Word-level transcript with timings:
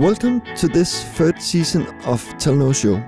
Welcome 0.00 0.40
to 0.56 0.66
this 0.66 1.04
third 1.04 1.42
season 1.42 1.86
of 2.06 2.26
Tell 2.38 2.54
No 2.54 2.72
Show. 2.72 3.04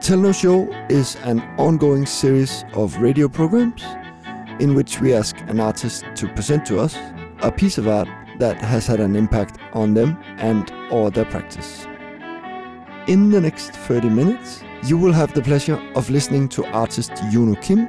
Tell 0.00 0.18
No 0.18 0.30
Show 0.30 0.70
is 0.88 1.16
an 1.24 1.40
ongoing 1.58 2.06
series 2.06 2.64
of 2.74 2.96
radio 2.98 3.26
programs 3.28 3.82
in 4.60 4.76
which 4.76 5.00
we 5.00 5.14
ask 5.14 5.36
an 5.48 5.58
artist 5.58 6.04
to 6.14 6.28
present 6.28 6.64
to 6.66 6.78
us 6.78 6.96
a 7.40 7.50
piece 7.50 7.76
of 7.76 7.88
art 7.88 8.06
that 8.38 8.56
has 8.58 8.86
had 8.86 9.00
an 9.00 9.16
impact 9.16 9.58
on 9.72 9.94
them 9.94 10.16
and 10.36 10.70
or 10.92 11.10
their 11.10 11.24
practice. 11.24 11.88
In 13.08 13.32
the 13.32 13.40
next 13.40 13.72
30 13.72 14.08
minutes, 14.08 14.62
you 14.84 14.96
will 14.96 15.12
have 15.12 15.34
the 15.34 15.42
pleasure 15.42 15.82
of 15.96 16.08
listening 16.08 16.48
to 16.50 16.64
artist 16.66 17.10
Jeuno 17.32 17.60
Kim, 17.60 17.88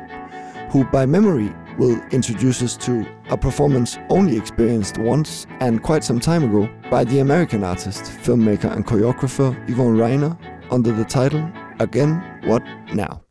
who 0.71 0.85
by 0.85 1.05
memory 1.05 1.53
will 1.77 2.01
introduce 2.11 2.61
us 2.61 2.77
to 2.77 3.05
a 3.29 3.37
performance 3.37 3.97
only 4.09 4.37
experienced 4.37 4.97
once 4.97 5.47
and 5.59 5.81
quite 5.81 6.03
some 6.03 6.19
time 6.19 6.43
ago 6.43 6.69
by 6.89 7.03
the 7.03 7.19
American 7.19 7.63
artist, 7.63 8.03
filmmaker, 8.03 8.71
and 8.71 8.85
choreographer 8.85 9.57
Yvonne 9.69 9.97
Rainer 9.97 10.37
under 10.71 10.91
the 10.91 11.05
title 11.05 11.49
Again, 11.79 12.23
What 12.45 12.63
Now? 12.93 13.21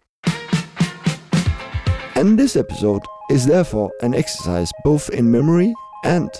And 2.14 2.38
this 2.38 2.56
episode 2.56 3.02
is 3.30 3.46
therefore 3.46 3.90
an 4.02 4.14
exercise 4.14 4.70
both 4.84 5.08
in 5.10 5.30
memory 5.30 5.74
and 6.04 6.30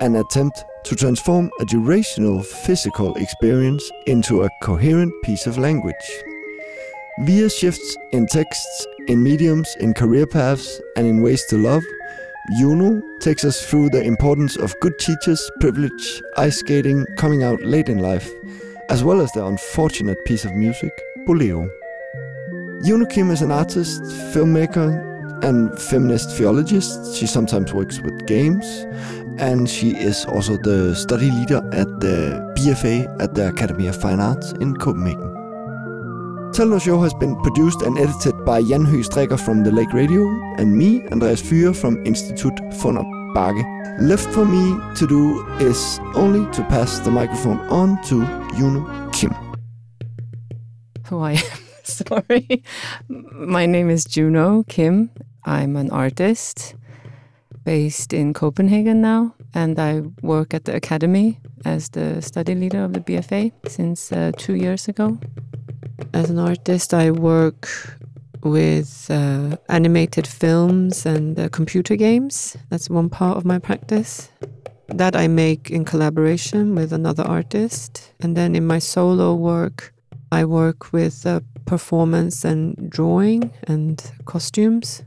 an 0.00 0.16
attempt 0.16 0.64
to 0.84 0.96
transform 0.96 1.50
a 1.60 1.64
durational 1.64 2.44
physical 2.44 3.14
experience 3.16 3.90
into 4.06 4.42
a 4.42 4.48
coherent 4.62 5.12
piece 5.22 5.46
of 5.46 5.58
language. 5.58 6.29
Via 7.22 7.50
shifts 7.50 7.98
in 8.12 8.26
texts, 8.26 8.86
in 9.06 9.22
mediums, 9.22 9.76
in 9.80 9.92
career 9.92 10.26
paths, 10.26 10.80
and 10.96 11.06
in 11.06 11.20
ways 11.20 11.44
to 11.46 11.58
love, 11.58 11.84
Jeuno 12.58 13.02
takes 13.20 13.44
us 13.44 13.68
through 13.68 13.90
the 13.90 14.02
importance 14.02 14.56
of 14.56 14.74
good 14.80 14.98
teachers, 14.98 15.50
privilege, 15.60 16.22
ice 16.38 16.60
skating, 16.60 17.04
coming 17.18 17.42
out 17.42 17.60
late 17.60 17.90
in 17.90 17.98
life, 17.98 18.30
as 18.88 19.04
well 19.04 19.20
as 19.20 19.30
the 19.32 19.44
unfortunate 19.44 20.16
piece 20.24 20.46
of 20.46 20.54
music, 20.54 20.92
Bolero. 21.26 21.68
Jeuno 22.84 23.08
Kim 23.10 23.30
is 23.30 23.42
an 23.42 23.52
artist, 23.52 24.02
filmmaker, 24.32 25.44
and 25.44 25.78
feminist 25.78 26.34
theologist. 26.38 27.14
She 27.14 27.26
sometimes 27.26 27.74
works 27.74 28.00
with 28.00 28.26
games, 28.26 28.86
and 29.38 29.68
she 29.68 29.90
is 29.90 30.24
also 30.24 30.56
the 30.56 30.94
study 30.94 31.30
leader 31.30 31.58
at 31.72 31.88
the 32.00 32.40
BFA 32.56 33.20
at 33.20 33.34
the 33.34 33.48
Academy 33.48 33.88
of 33.88 34.00
Fine 34.00 34.20
Arts 34.20 34.52
in 34.52 34.74
Copenhagen. 34.76 35.39
Tell 36.52 36.66
No 36.66 36.80
Show 36.80 37.00
has 37.00 37.14
been 37.14 37.36
produced 37.42 37.82
and 37.82 37.96
edited 37.96 38.44
by 38.44 38.60
Jan 38.60 38.84
Høgh 38.84 39.38
from 39.38 39.62
The 39.62 39.70
Lake 39.70 39.92
Radio 39.92 40.26
and 40.58 40.76
me, 40.76 41.06
Andreas 41.12 41.40
Führer 41.40 41.74
from 41.74 42.04
Institut 42.04 42.54
Funder 42.72 43.04
Bakke. 43.34 43.64
Left 44.00 44.28
for 44.34 44.44
me 44.44 44.76
to 44.96 45.06
do 45.06 45.46
is 45.60 46.00
only 46.16 46.50
to 46.50 46.64
pass 46.64 46.98
the 46.98 47.10
microphone 47.10 47.60
on 47.68 48.02
to 48.08 48.24
Jeuno 48.56 49.12
Kim. 49.12 49.32
Who 51.06 51.20
I 51.20 51.32
am, 51.32 51.60
sorry. 51.84 52.64
My 53.08 53.66
name 53.66 53.88
is 53.88 54.04
Jeuno 54.04 54.66
Kim. 54.66 55.10
I'm 55.44 55.76
an 55.76 55.90
artist 55.90 56.74
based 57.64 58.12
in 58.12 58.34
Copenhagen 58.34 59.00
now, 59.00 59.34
and 59.54 59.78
I 59.78 60.02
work 60.20 60.52
at 60.52 60.64
the 60.64 60.74
academy 60.74 61.38
as 61.64 61.90
the 61.90 62.20
study 62.20 62.56
leader 62.56 62.82
of 62.82 62.92
the 62.92 63.00
BFA 63.00 63.52
since 63.68 64.10
uh, 64.10 64.32
two 64.36 64.54
years 64.54 64.88
ago. 64.88 65.18
As 66.12 66.30
an 66.30 66.38
artist, 66.38 66.92
I 66.94 67.10
work 67.10 67.68
with 68.42 69.06
uh, 69.10 69.56
animated 69.68 70.26
films 70.26 71.06
and 71.06 71.38
uh, 71.38 71.48
computer 71.50 71.96
games. 71.96 72.56
That's 72.70 72.88
one 72.90 73.08
part 73.08 73.36
of 73.36 73.44
my 73.44 73.58
practice. 73.58 74.30
That 74.88 75.14
I 75.14 75.28
make 75.28 75.70
in 75.70 75.84
collaboration 75.84 76.74
with 76.74 76.92
another 76.92 77.22
artist. 77.22 78.12
And 78.20 78.36
then 78.36 78.56
in 78.56 78.66
my 78.66 78.78
solo 78.78 79.34
work, 79.34 79.92
I 80.32 80.44
work 80.44 80.92
with 80.92 81.26
uh, 81.26 81.40
performance 81.64 82.44
and 82.44 82.90
drawing 82.90 83.52
and 83.64 84.02
costumes. 84.24 85.02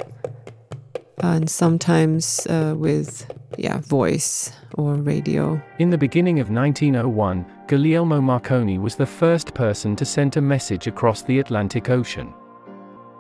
And 1.19 1.50
sometimes 1.50 2.46
uh, 2.47 2.75
with, 2.78 3.31
yeah, 3.57 3.79
voice 3.79 4.51
or 4.75 4.96
radio. 4.96 5.62
In 5.79 5.90
the 5.90 5.97
beginning 5.97 6.40
of 6.40 6.50
1901, 6.50 7.46
Guglielmo 7.68 8.19
Marconi 8.19 8.79
was 8.79 8.96
the 8.96 9.06
first 9.06 9.53
person 9.53 9.96
to 9.96 10.06
send 10.06 10.38
a 10.38 10.41
message 10.41 10.88
across 10.88 11.22
the 11.22 11.40
Atlantic 11.40 11.90
Ocean. 11.90 12.34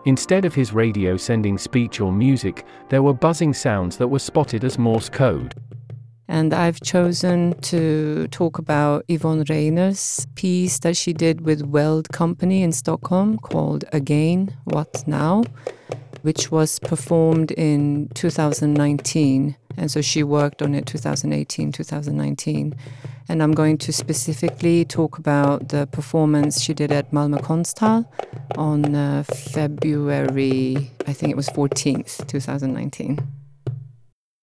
Instead 0.05 0.43
of 0.43 0.53
his 0.53 0.73
radio 0.73 1.15
sending 1.15 1.57
speech 1.57 2.01
or 2.01 2.11
music, 2.11 2.65
there 2.89 3.03
were 3.03 3.13
buzzing 3.13 3.53
sounds 3.53 3.95
that 3.97 4.07
were 4.07 4.19
spotted 4.19 4.65
as 4.65 4.77
Morse 4.77 5.09
code. 5.09 5.55
And 6.27 6.53
I've 6.53 6.81
chosen 6.81 7.53
to 7.61 8.27
talk 8.29 8.57
about 8.57 9.05
Yvonne 9.07 9.45
Rainer's 9.47 10.25
piece 10.35 10.79
that 10.79 10.97
she 10.97 11.13
did 11.13 11.41
with 11.41 11.63
Weld 11.63 12.09
Company 12.09 12.63
in 12.63 12.71
Stockholm 12.71 13.37
called 13.37 13.85
Again, 13.93 14.55
What 14.63 15.07
Now, 15.07 15.43
which 16.23 16.51
was 16.51 16.79
performed 16.79 17.51
in 17.51 18.09
2019. 18.15 19.55
And 19.77 19.91
so 19.91 20.01
she 20.01 20.23
worked 20.23 20.61
on 20.61 20.73
it 20.73 20.85
2018, 20.85 21.71
2019. 21.71 22.75
And 23.29 23.43
I'm 23.43 23.51
going 23.53 23.77
to 23.79 23.93
specifically 23.93 24.85
talk 24.85 25.17
about 25.17 25.69
the 25.69 25.87
performance 25.87 26.61
she 26.61 26.73
did 26.73 26.91
at 26.91 27.11
Malmö 27.11 27.39
Konsthall 27.41 28.05
on 28.57 28.95
uh, 28.95 29.23
February, 29.23 30.91
I 31.07 31.13
think 31.13 31.31
it 31.31 31.37
was 31.37 31.49
14th, 31.49 32.27
2019. 32.27 33.19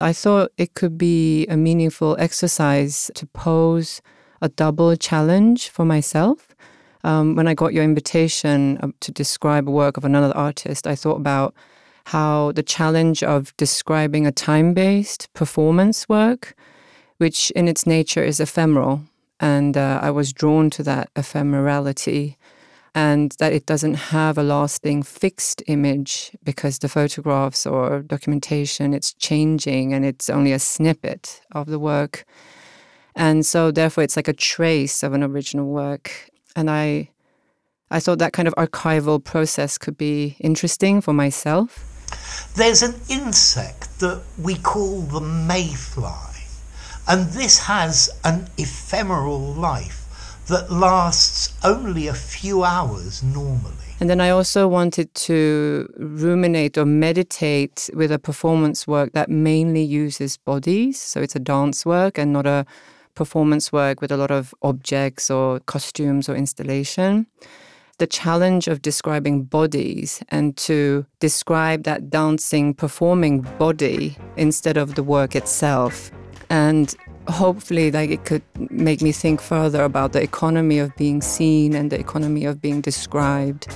I 0.02 0.12
thought 0.12 0.52
it 0.56 0.74
could 0.74 0.96
be 0.96 1.46
a 1.48 1.56
meaningful 1.56 2.16
exercise 2.18 3.10
to 3.14 3.26
pose 3.26 4.00
a 4.40 4.48
double 4.48 4.96
challenge 4.96 5.68
for 5.68 5.84
myself. 5.84 6.49
Um, 7.02 7.34
when 7.34 7.48
I 7.48 7.54
got 7.54 7.72
your 7.72 7.84
invitation 7.84 8.78
uh, 8.78 8.88
to 9.00 9.12
describe 9.12 9.68
a 9.68 9.72
work 9.72 9.96
of 9.96 10.04
another 10.04 10.36
artist, 10.36 10.86
I 10.86 10.94
thought 10.94 11.16
about 11.16 11.54
how 12.06 12.52
the 12.52 12.62
challenge 12.62 13.22
of 13.22 13.56
describing 13.56 14.26
a 14.26 14.32
time 14.32 14.74
based 14.74 15.32
performance 15.32 16.08
work, 16.08 16.54
which 17.18 17.50
in 17.52 17.68
its 17.68 17.86
nature 17.86 18.22
is 18.22 18.40
ephemeral, 18.40 19.02
and 19.38 19.76
uh, 19.76 20.00
I 20.02 20.10
was 20.10 20.32
drawn 20.32 20.70
to 20.70 20.82
that 20.82 21.12
ephemerality 21.14 22.36
and 22.94 23.32
that 23.38 23.52
it 23.52 23.66
doesn't 23.66 23.94
have 23.94 24.36
a 24.36 24.42
lasting 24.42 25.02
fixed 25.02 25.62
image 25.66 26.32
because 26.42 26.80
the 26.80 26.88
photographs 26.88 27.64
or 27.64 28.00
documentation 28.02 28.92
it's 28.92 29.12
changing 29.14 29.94
and 29.94 30.04
it's 30.04 30.28
only 30.28 30.52
a 30.52 30.58
snippet 30.58 31.40
of 31.52 31.66
the 31.68 31.78
work. 31.78 32.24
And 33.14 33.46
so 33.46 33.70
therefore 33.70 34.04
it's 34.04 34.16
like 34.16 34.28
a 34.28 34.32
trace 34.32 35.02
of 35.02 35.12
an 35.12 35.22
original 35.22 35.66
work 35.66 36.29
and 36.56 36.70
i 36.70 37.08
i 37.90 38.00
thought 38.00 38.18
that 38.18 38.32
kind 38.32 38.48
of 38.48 38.54
archival 38.54 39.22
process 39.22 39.78
could 39.78 39.96
be 39.96 40.36
interesting 40.40 41.00
for 41.00 41.12
myself 41.12 41.86
there's 42.56 42.82
an 42.82 42.94
insect 43.08 44.00
that 44.00 44.22
we 44.42 44.54
call 44.56 45.02
the 45.02 45.20
mayfly 45.20 46.30
and 47.08 47.26
this 47.30 47.58
has 47.66 48.10
an 48.24 48.48
ephemeral 48.58 49.40
life 49.54 50.00
that 50.50 50.70
lasts 50.70 51.54
only 51.64 52.06
a 52.08 52.14
few 52.14 52.64
hours 52.64 53.22
normally. 53.22 53.74
And 54.00 54.08
then 54.08 54.20
I 54.20 54.30
also 54.30 54.66
wanted 54.66 55.14
to 55.14 55.88
ruminate 55.96 56.76
or 56.78 56.84
meditate 56.84 57.90
with 57.94 58.10
a 58.10 58.18
performance 58.18 58.86
work 58.86 59.12
that 59.12 59.28
mainly 59.28 59.82
uses 59.82 60.36
bodies. 60.36 61.00
So 61.00 61.20
it's 61.20 61.36
a 61.36 61.40
dance 61.40 61.86
work 61.86 62.18
and 62.18 62.32
not 62.32 62.46
a 62.46 62.66
performance 63.20 63.70
work 63.70 64.00
with 64.00 64.10
a 64.10 64.16
lot 64.16 64.30
of 64.30 64.54
objects 64.62 65.30
or 65.30 65.60
costumes 65.74 66.26
or 66.26 66.34
installation. 66.34 67.26
The 67.98 68.06
challenge 68.06 68.66
of 68.66 68.80
describing 68.80 69.42
bodies 69.44 70.22
and 70.30 70.56
to 70.68 71.04
describe 71.18 71.82
that 71.82 72.08
dancing, 72.08 72.72
performing 72.72 73.42
body 73.58 74.16
instead 74.38 74.78
of 74.78 74.94
the 74.94 75.02
work 75.02 75.36
itself. 75.36 76.10
And 76.48 76.96
hopefully 77.28 77.90
like 77.90 78.08
it 78.08 78.24
could 78.24 78.42
make 78.70 79.02
me 79.02 79.12
think 79.12 79.42
further 79.42 79.82
about 79.84 80.12
the 80.14 80.22
economy 80.22 80.78
of 80.78 80.96
being 80.96 81.20
seen 81.20 81.74
and 81.74 81.92
the 81.92 82.00
economy 82.00 82.46
of 82.46 82.62
being 82.62 82.80
described 82.80 83.68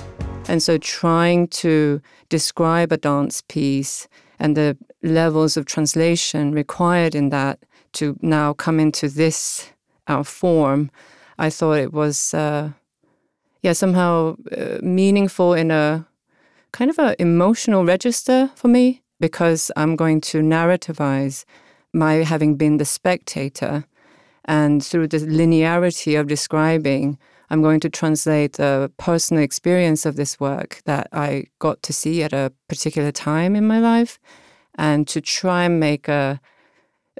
and 0.47 0.61
so 0.61 0.77
trying 0.77 1.47
to 1.47 2.01
describe 2.29 2.91
a 2.91 2.97
dance 2.97 3.41
piece 3.47 4.07
and 4.37 4.55
the 4.55 4.77
levels 5.01 5.57
of 5.57 5.65
translation 5.65 6.51
required 6.51 7.15
in 7.15 7.29
that 7.29 7.57
to 7.95 8.17
now 8.21 8.53
come 8.53 8.79
into 8.79 9.09
this 9.09 9.69
uh, 10.07 10.23
form 10.23 10.89
i 11.37 11.49
thought 11.49 11.73
it 11.73 11.93
was 11.93 12.33
uh, 12.33 12.69
yeah 13.61 13.73
somehow 13.73 14.35
uh, 14.57 14.77
meaningful 14.81 15.53
in 15.53 15.71
a 15.71 16.07
kind 16.71 16.89
of 16.89 16.99
an 16.99 17.15
emotional 17.19 17.85
register 17.85 18.51
for 18.55 18.67
me 18.67 19.01
because 19.19 19.71
i'm 19.75 19.95
going 19.95 20.21
to 20.21 20.41
narrativize 20.41 21.45
my 21.95 22.15
having 22.15 22.55
been 22.55 22.77
the 22.77 22.85
spectator. 22.85 23.85
And 24.43 24.85
through 24.85 25.07
the 25.07 25.17
linearity 25.17 26.19
of 26.19 26.27
describing, 26.27 27.17
I'm 27.49 27.63
going 27.63 27.79
to 27.79 27.89
translate 27.89 28.53
the 28.53 28.91
personal 28.97 29.41
experience 29.41 30.05
of 30.05 30.17
this 30.17 30.39
work 30.39 30.81
that 30.85 31.07
I 31.11 31.45
got 31.59 31.81
to 31.83 31.93
see 31.93 32.21
at 32.21 32.33
a 32.33 32.51
particular 32.67 33.11
time 33.11 33.55
in 33.55 33.65
my 33.65 33.79
life 33.79 34.19
and 34.75 35.07
to 35.07 35.21
try 35.21 35.63
and 35.63 35.79
make 35.79 36.07
a 36.07 36.39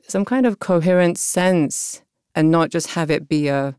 some 0.08 0.26
kind 0.26 0.46
of 0.46 0.60
coherent 0.60 1.18
sense 1.18 2.02
and 2.36 2.52
not 2.52 2.70
just 2.70 2.88
have 2.92 3.10
it 3.10 3.28
be 3.28 3.48
a 3.48 3.76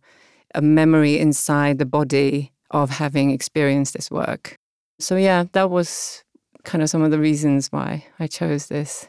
a 0.55 0.63
memory 0.63 1.19
inside 1.19 1.79
the 1.79 1.85
body 1.85 2.51
of 2.71 2.89
having 2.91 3.31
experienced 3.31 3.93
this 3.93 4.11
work. 4.11 4.59
So, 4.99 5.17
yeah, 5.17 5.45
that 5.53 5.71
was 5.71 6.25
kind 6.65 6.83
of 6.83 6.89
some 6.89 7.03
of 7.03 7.11
the 7.11 7.19
reasons 7.19 7.69
why 7.71 8.07
I 8.19 8.27
chose 8.27 8.67
this. 8.69 9.07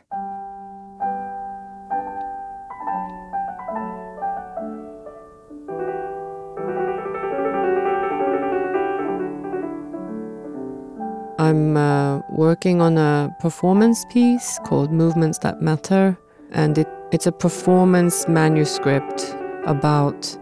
I'm 11.40 11.78
uh, 11.78 12.20
working 12.32 12.82
on 12.82 12.98
a 12.98 13.34
performance 13.40 14.04
piece 14.10 14.60
called 14.66 14.92
Movements 14.92 15.38
That 15.40 15.62
Matter, 15.62 16.18
and 16.52 16.78
it, 16.78 16.88
it's 17.12 17.26
a 17.26 17.32
performance 17.32 18.28
manuscript 18.28 19.36
about 19.66 20.38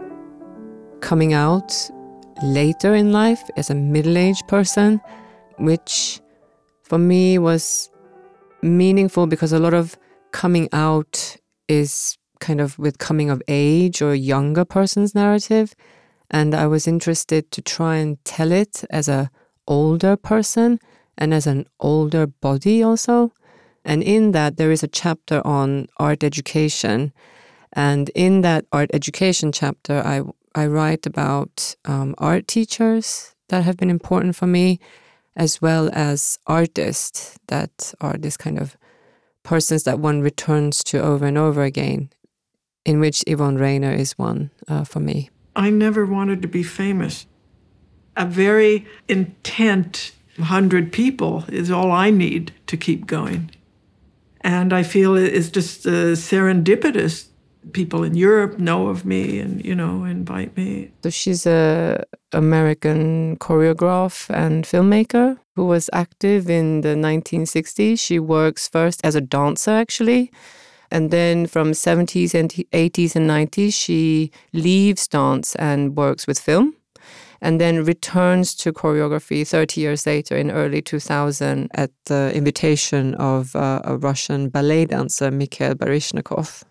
coming 1.00 1.32
out 1.32 1.90
later 2.42 2.94
in 2.94 3.12
life 3.12 3.42
as 3.56 3.70
a 3.70 3.74
middle 3.74 4.18
aged 4.18 4.46
person, 4.48 5.00
which 5.58 6.20
for 6.82 6.98
me 6.98 7.38
was 7.38 7.90
meaningful 8.62 9.26
because 9.26 9.52
a 9.52 9.58
lot 9.58 9.74
of 9.74 9.96
coming 10.32 10.68
out 10.72 11.36
is 11.68 12.18
kind 12.40 12.60
of 12.60 12.78
with 12.78 12.98
coming 12.98 13.30
of 13.30 13.42
age 13.48 14.02
or 14.02 14.14
younger 14.14 14.64
person's 14.64 15.14
narrative. 15.14 15.74
And 16.30 16.54
I 16.54 16.66
was 16.66 16.88
interested 16.88 17.50
to 17.52 17.62
try 17.62 17.96
and 17.96 18.22
tell 18.24 18.50
it 18.50 18.84
as 18.90 19.08
a 19.08 19.30
older 19.68 20.16
person 20.16 20.80
and 21.16 21.32
as 21.32 21.46
an 21.46 21.66
older 21.78 22.26
body 22.26 22.82
also. 22.82 23.32
And 23.86 24.02
in 24.02 24.32
that, 24.32 24.56
there 24.56 24.72
is 24.72 24.82
a 24.82 24.88
chapter 24.88 25.40
on 25.46 25.86
art 25.98 26.24
education. 26.24 27.12
And 27.72 28.10
in 28.10 28.40
that 28.42 28.66
art 28.72 28.90
education 28.92 29.52
chapter, 29.52 30.02
I, 30.04 30.22
I 30.60 30.66
write 30.66 31.06
about 31.06 31.76
um, 31.84 32.14
art 32.18 32.48
teachers 32.48 33.34
that 33.48 33.62
have 33.62 33.76
been 33.76 33.90
important 33.90 34.34
for 34.34 34.48
me, 34.48 34.80
as 35.36 35.62
well 35.62 35.88
as 35.92 36.38
artists 36.48 37.38
that 37.46 37.94
are 38.00 38.16
this 38.18 38.36
kind 38.36 38.58
of 38.58 38.76
persons 39.44 39.84
that 39.84 40.00
one 40.00 40.20
returns 40.20 40.82
to 40.82 41.00
over 41.00 41.24
and 41.24 41.38
over 41.38 41.62
again, 41.62 42.10
in 42.84 42.98
which 42.98 43.22
Yvonne 43.28 43.56
Rainer 43.56 43.92
is 43.92 44.18
one 44.18 44.50
uh, 44.66 44.82
for 44.82 44.98
me. 44.98 45.30
I 45.54 45.70
never 45.70 46.04
wanted 46.04 46.42
to 46.42 46.48
be 46.48 46.64
famous. 46.64 47.26
A 48.16 48.26
very 48.26 48.84
intent 49.08 50.12
hundred 50.40 50.92
people 50.92 51.44
is 51.48 51.70
all 51.70 51.92
I 51.92 52.10
need 52.10 52.52
to 52.66 52.76
keep 52.76 53.06
going. 53.06 53.50
And 54.46 54.72
I 54.72 54.84
feel 54.84 55.16
it's 55.16 55.48
just 55.48 55.86
uh, 55.86 56.14
serendipitous. 56.14 57.26
People 57.72 58.04
in 58.04 58.14
Europe 58.14 58.60
know 58.60 58.86
of 58.86 59.04
me 59.04 59.40
and, 59.40 59.64
you 59.64 59.74
know, 59.74 60.04
invite 60.04 60.56
me. 60.56 60.92
So 61.02 61.10
she's 61.10 61.46
a 61.46 62.04
American 62.32 63.36
choreographer 63.38 64.32
and 64.32 64.64
filmmaker 64.64 65.36
who 65.56 65.66
was 65.66 65.90
active 65.92 66.48
in 66.48 66.82
the 66.82 66.94
1960s. 66.94 67.98
She 67.98 68.20
works 68.20 68.68
first 68.68 69.00
as 69.02 69.16
a 69.16 69.20
dancer, 69.20 69.72
actually. 69.72 70.30
And 70.92 71.10
then 71.10 71.48
from 71.48 71.72
70s 71.72 72.32
and 72.32 72.50
80s 72.72 73.16
and 73.16 73.28
90s, 73.28 73.74
she 73.74 74.30
leaves 74.52 75.08
dance 75.08 75.56
and 75.56 75.96
works 75.96 76.28
with 76.28 76.38
film 76.38 76.76
and 77.40 77.60
then 77.60 77.84
returns 77.84 78.54
to 78.56 78.72
choreography 78.72 79.46
30 79.46 79.80
years 79.80 80.06
later 80.06 80.36
in 80.36 80.50
early 80.50 80.82
2000 80.82 81.70
at 81.74 81.90
the 82.06 82.32
invitation 82.34 83.14
of 83.16 83.54
uh, 83.54 83.80
a 83.84 83.96
Russian 83.96 84.48
ballet 84.48 84.86
dancer, 84.86 85.30
Mikhail 85.30 85.74
Baryshnikov. 85.74 86.62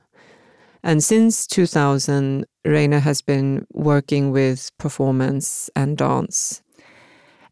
And 0.83 1.03
since 1.03 1.47
2000, 1.47 2.45
Rainer 2.63 2.99
has 2.99 3.21
been 3.21 3.65
working 3.73 4.31
with 4.31 4.71
performance 4.77 5.69
and 5.75 5.97
dance. 5.97 6.61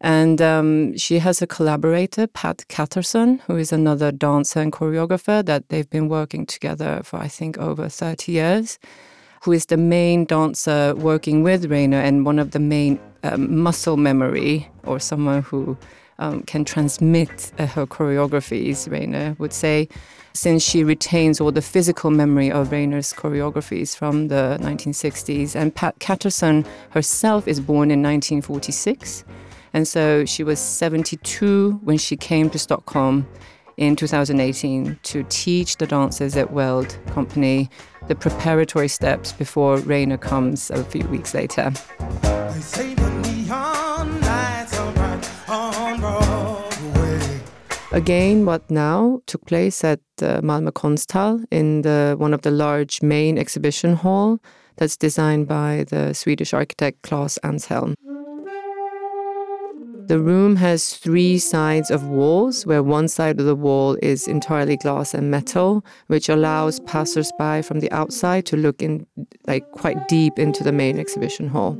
And 0.01 0.42
um, 0.42 0.98
she 0.98 1.19
has 1.19 1.42
a 1.42 1.48
collaborator, 1.48 2.27
Pat 2.27 2.65
Catterson, 2.68 3.39
who 3.48 3.56
is 3.56 3.71
another 3.71 4.12
dancer 4.12 4.60
and 4.60 4.71
choreographer 4.71 5.44
that 5.45 5.69
they've 5.69 5.89
been 5.89 6.10
working 6.10 6.45
together 6.45 7.01
for, 7.04 7.18
I 7.18 7.30
think, 7.30 7.57
over 7.57 7.88
30 7.88 8.31
years 8.33 8.80
who 9.43 9.51
is 9.51 9.65
the 9.65 9.77
main 9.77 10.23
dancer 10.23 10.95
working 10.95 11.43
with 11.43 11.69
Rainer 11.69 11.99
and 11.99 12.25
one 12.25 12.39
of 12.39 12.51
the 12.51 12.59
main 12.59 12.97
um, 13.23 13.57
muscle 13.57 13.97
memory 13.97 14.69
or 14.83 14.99
someone 14.99 15.41
who 15.41 15.77
um, 16.19 16.43
can 16.43 16.63
transmit 16.63 17.51
uh, 17.59 17.65
her 17.65 17.85
choreographies, 17.85 18.89
Rainer 18.89 19.35
would 19.39 19.51
say, 19.51 19.89
since 20.33 20.63
she 20.63 20.83
retains 20.83 21.41
all 21.41 21.51
the 21.51 21.61
physical 21.61 22.09
memory 22.09 22.49
of 22.49 22.71
Rainer's 22.71 23.11
choreographies 23.11 23.95
from 23.97 24.29
the 24.29 24.57
1960s. 24.61 25.55
And 25.55 25.75
Pat 25.75 25.99
Catterson 25.99 26.65
herself 26.91 27.45
is 27.45 27.59
born 27.59 27.91
in 27.91 28.01
1946. 28.01 29.25
And 29.73 29.85
so 29.85 30.23
she 30.23 30.43
was 30.43 30.59
72 30.59 31.81
when 31.83 31.97
she 31.97 32.15
came 32.15 32.49
to 32.51 32.59
Stockholm 32.59 33.27
in 33.77 33.95
2018 33.95 34.99
to 35.03 35.23
teach 35.29 35.77
the 35.77 35.87
dancers 35.87 36.35
at 36.35 36.51
Weld 36.51 36.97
Company 37.07 37.69
the 38.07 38.15
preparatory 38.15 38.87
steps 38.87 39.31
before 39.31 39.77
Rainer 39.77 40.17
comes 40.17 40.69
a 40.69 40.83
few 40.83 41.07
weeks 41.07 41.33
later. 41.33 41.71
Again, 47.93 48.45
what 48.45 48.71
now 48.71 49.21
took 49.27 49.45
place 49.45 49.83
at 49.83 49.99
uh, 50.19 50.41
Malmö 50.41 50.71
Konsthall 50.71 51.45
in 51.51 51.83
the, 51.83 52.15
one 52.17 52.33
of 52.33 52.41
the 52.41 52.49
large 52.49 53.03
main 53.03 53.37
exhibition 53.37 53.95
hall 53.95 54.39
that's 54.77 54.97
designed 54.97 55.47
by 55.47 55.85
the 55.89 56.13
Swedish 56.13 56.53
architect 56.53 57.03
Klas 57.03 57.37
Anshelm. 57.43 57.93
The 60.07 60.19
room 60.19 60.57
has 60.57 60.95
three 60.95 61.38
sides 61.39 61.89
of 61.89 62.07
walls, 62.07 62.65
where 62.65 62.83
one 62.83 63.07
side 63.07 63.39
of 63.39 63.45
the 63.45 63.55
wall 63.55 63.97
is 64.01 64.27
entirely 64.27 64.75
glass 64.75 65.13
and 65.13 65.31
metal, 65.31 65.85
which 66.07 66.29
allows 66.29 66.79
passersby 66.81 67.61
from 67.61 67.79
the 67.79 67.91
outside 67.91 68.45
to 68.47 68.57
look 68.57 68.81
in 68.81 69.07
like 69.47 69.69
quite 69.71 70.07
deep 70.07 70.38
into 70.38 70.63
the 70.63 70.71
main 70.71 71.00
exhibition 71.00 71.47
hall. 71.47 71.79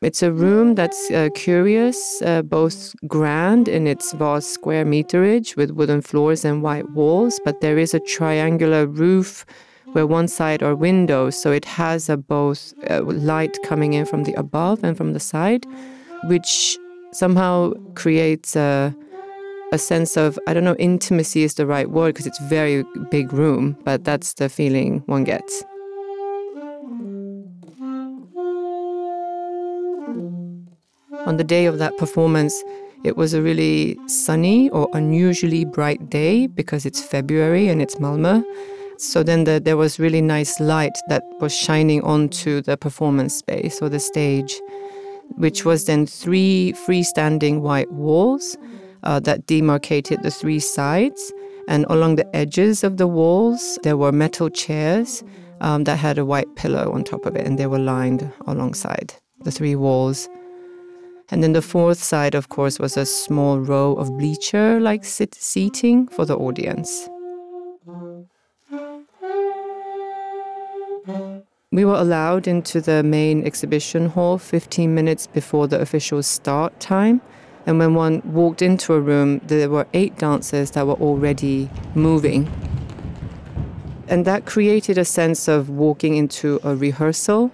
It's 0.00 0.22
a 0.22 0.32
room 0.32 0.74
that's 0.74 1.10
uh, 1.10 1.30
curious, 1.34 2.20
uh, 2.22 2.42
both 2.42 2.94
grand 3.06 3.68
in 3.68 3.86
its 3.86 4.12
vast 4.12 4.50
square 4.50 4.84
meterage 4.84 5.56
with 5.56 5.70
wooden 5.70 6.02
floors 6.02 6.44
and 6.44 6.62
white 6.62 6.90
walls, 6.90 7.40
but 7.44 7.60
there 7.62 7.78
is 7.78 7.94
a 7.94 8.00
triangular 8.00 8.86
roof 8.86 9.46
where 9.94 10.06
one 10.06 10.26
side 10.26 10.62
are 10.62 10.74
windows, 10.74 11.40
so 11.40 11.52
it 11.52 11.64
has 11.64 12.08
a 12.08 12.16
both 12.16 12.74
uh, 12.90 13.02
light 13.02 13.56
coming 13.64 13.92
in 13.94 14.04
from 14.04 14.24
the 14.24 14.34
above 14.34 14.82
and 14.82 14.96
from 14.96 15.12
the 15.12 15.20
side, 15.20 15.64
which 16.24 16.76
somehow 17.12 17.72
creates 17.94 18.56
a 18.56 18.94
a 19.72 19.78
sense 19.78 20.16
of 20.16 20.38
I 20.46 20.54
don't 20.54 20.64
know 20.64 20.76
intimacy 20.76 21.42
is 21.42 21.54
the 21.54 21.66
right 21.66 21.90
word 21.90 22.14
because 22.14 22.26
it's 22.26 22.38
very 22.40 22.84
big 23.10 23.32
room, 23.32 23.76
but 23.84 24.04
that's 24.04 24.34
the 24.34 24.48
feeling 24.48 25.02
one 25.06 25.24
gets. 25.24 25.64
On 31.26 31.36
the 31.38 31.44
day 31.44 31.66
of 31.66 31.78
that 31.78 31.96
performance, 31.98 32.62
it 33.04 33.16
was 33.16 33.32
a 33.32 33.40
really 33.40 33.96
sunny 34.06 34.68
or 34.70 34.88
unusually 34.92 35.64
bright 35.64 36.10
day 36.10 36.46
because 36.46 36.84
it's 36.84 37.02
February 37.02 37.68
and 37.68 37.80
it's 37.80 37.96
Malmö. 37.96 38.44
So 38.98 39.22
then 39.22 39.44
the, 39.44 39.60
there 39.60 39.76
was 39.76 39.98
really 39.98 40.20
nice 40.20 40.60
light 40.60 40.96
that 41.08 41.22
was 41.40 41.54
shining 41.54 42.02
onto 42.02 42.62
the 42.62 42.76
performance 42.76 43.34
space 43.34 43.82
or 43.82 43.88
the 43.88 43.98
stage, 43.98 44.60
which 45.36 45.64
was 45.64 45.86
then 45.86 46.06
three 46.06 46.74
freestanding 46.86 47.60
white 47.60 47.90
walls 47.92 48.56
uh, 49.02 49.20
that 49.20 49.46
demarcated 49.46 50.22
the 50.22 50.30
three 50.30 50.60
sides. 50.60 51.32
And 51.66 51.86
along 51.88 52.16
the 52.16 52.36
edges 52.36 52.84
of 52.84 52.98
the 52.98 53.06
walls, 53.06 53.78
there 53.82 53.96
were 53.96 54.12
metal 54.12 54.48
chairs 54.50 55.24
um, 55.60 55.84
that 55.84 55.96
had 55.96 56.18
a 56.18 56.24
white 56.24 56.54
pillow 56.56 56.92
on 56.92 57.04
top 57.04 57.26
of 57.26 57.36
it, 57.36 57.46
and 57.46 57.58
they 57.58 57.66
were 57.66 57.78
lined 57.78 58.30
alongside 58.46 59.14
the 59.44 59.50
three 59.50 59.74
walls. 59.74 60.28
And 61.30 61.42
then 61.42 61.52
the 61.52 61.62
fourth 61.62 62.02
side, 62.02 62.34
of 62.34 62.50
course, 62.50 62.78
was 62.78 62.96
a 62.96 63.06
small 63.06 63.58
row 63.58 63.94
of 63.94 64.16
bleacher 64.18 64.78
like 64.78 65.04
seating 65.04 66.06
for 66.08 66.26
the 66.26 66.36
audience. 66.36 67.08
We 71.74 71.84
were 71.84 71.96
allowed 71.96 72.46
into 72.46 72.80
the 72.80 73.02
main 73.02 73.44
exhibition 73.44 74.10
hall 74.10 74.38
15 74.38 74.94
minutes 74.94 75.26
before 75.26 75.66
the 75.66 75.80
official 75.80 76.22
start 76.22 76.78
time. 76.78 77.20
And 77.66 77.80
when 77.80 77.94
one 77.94 78.22
walked 78.24 78.62
into 78.62 78.94
a 78.94 79.00
room, 79.00 79.40
there 79.44 79.68
were 79.68 79.88
eight 79.92 80.16
dancers 80.16 80.70
that 80.70 80.86
were 80.86 80.94
already 80.94 81.68
moving. 81.96 82.48
And 84.06 84.24
that 84.24 84.46
created 84.46 84.98
a 84.98 85.04
sense 85.04 85.48
of 85.48 85.68
walking 85.68 86.14
into 86.14 86.60
a 86.62 86.76
rehearsal. 86.76 87.50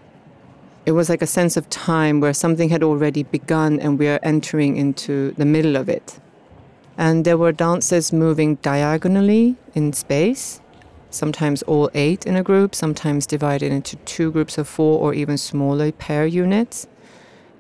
It 0.84 0.92
was 0.92 1.08
like 1.08 1.22
a 1.22 1.26
sense 1.26 1.56
of 1.56 1.70
time 1.70 2.20
where 2.20 2.34
something 2.34 2.68
had 2.68 2.82
already 2.82 3.22
begun 3.22 3.80
and 3.80 3.98
we 3.98 4.06
are 4.06 4.20
entering 4.22 4.76
into 4.76 5.30
the 5.38 5.46
middle 5.46 5.76
of 5.76 5.88
it. 5.88 6.20
And 6.98 7.24
there 7.24 7.38
were 7.38 7.52
dancers 7.52 8.12
moving 8.12 8.56
diagonally 8.56 9.56
in 9.74 9.94
space 9.94 10.60
sometimes 11.10 11.62
all 11.64 11.90
eight 11.94 12.26
in 12.26 12.36
a 12.36 12.42
group, 12.42 12.74
sometimes 12.74 13.26
divided 13.26 13.72
into 13.72 13.96
two 13.96 14.30
groups 14.30 14.58
of 14.58 14.68
four 14.68 15.00
or 15.00 15.14
even 15.14 15.36
smaller 15.36 15.92
pair 15.92 16.26
units. 16.26 16.86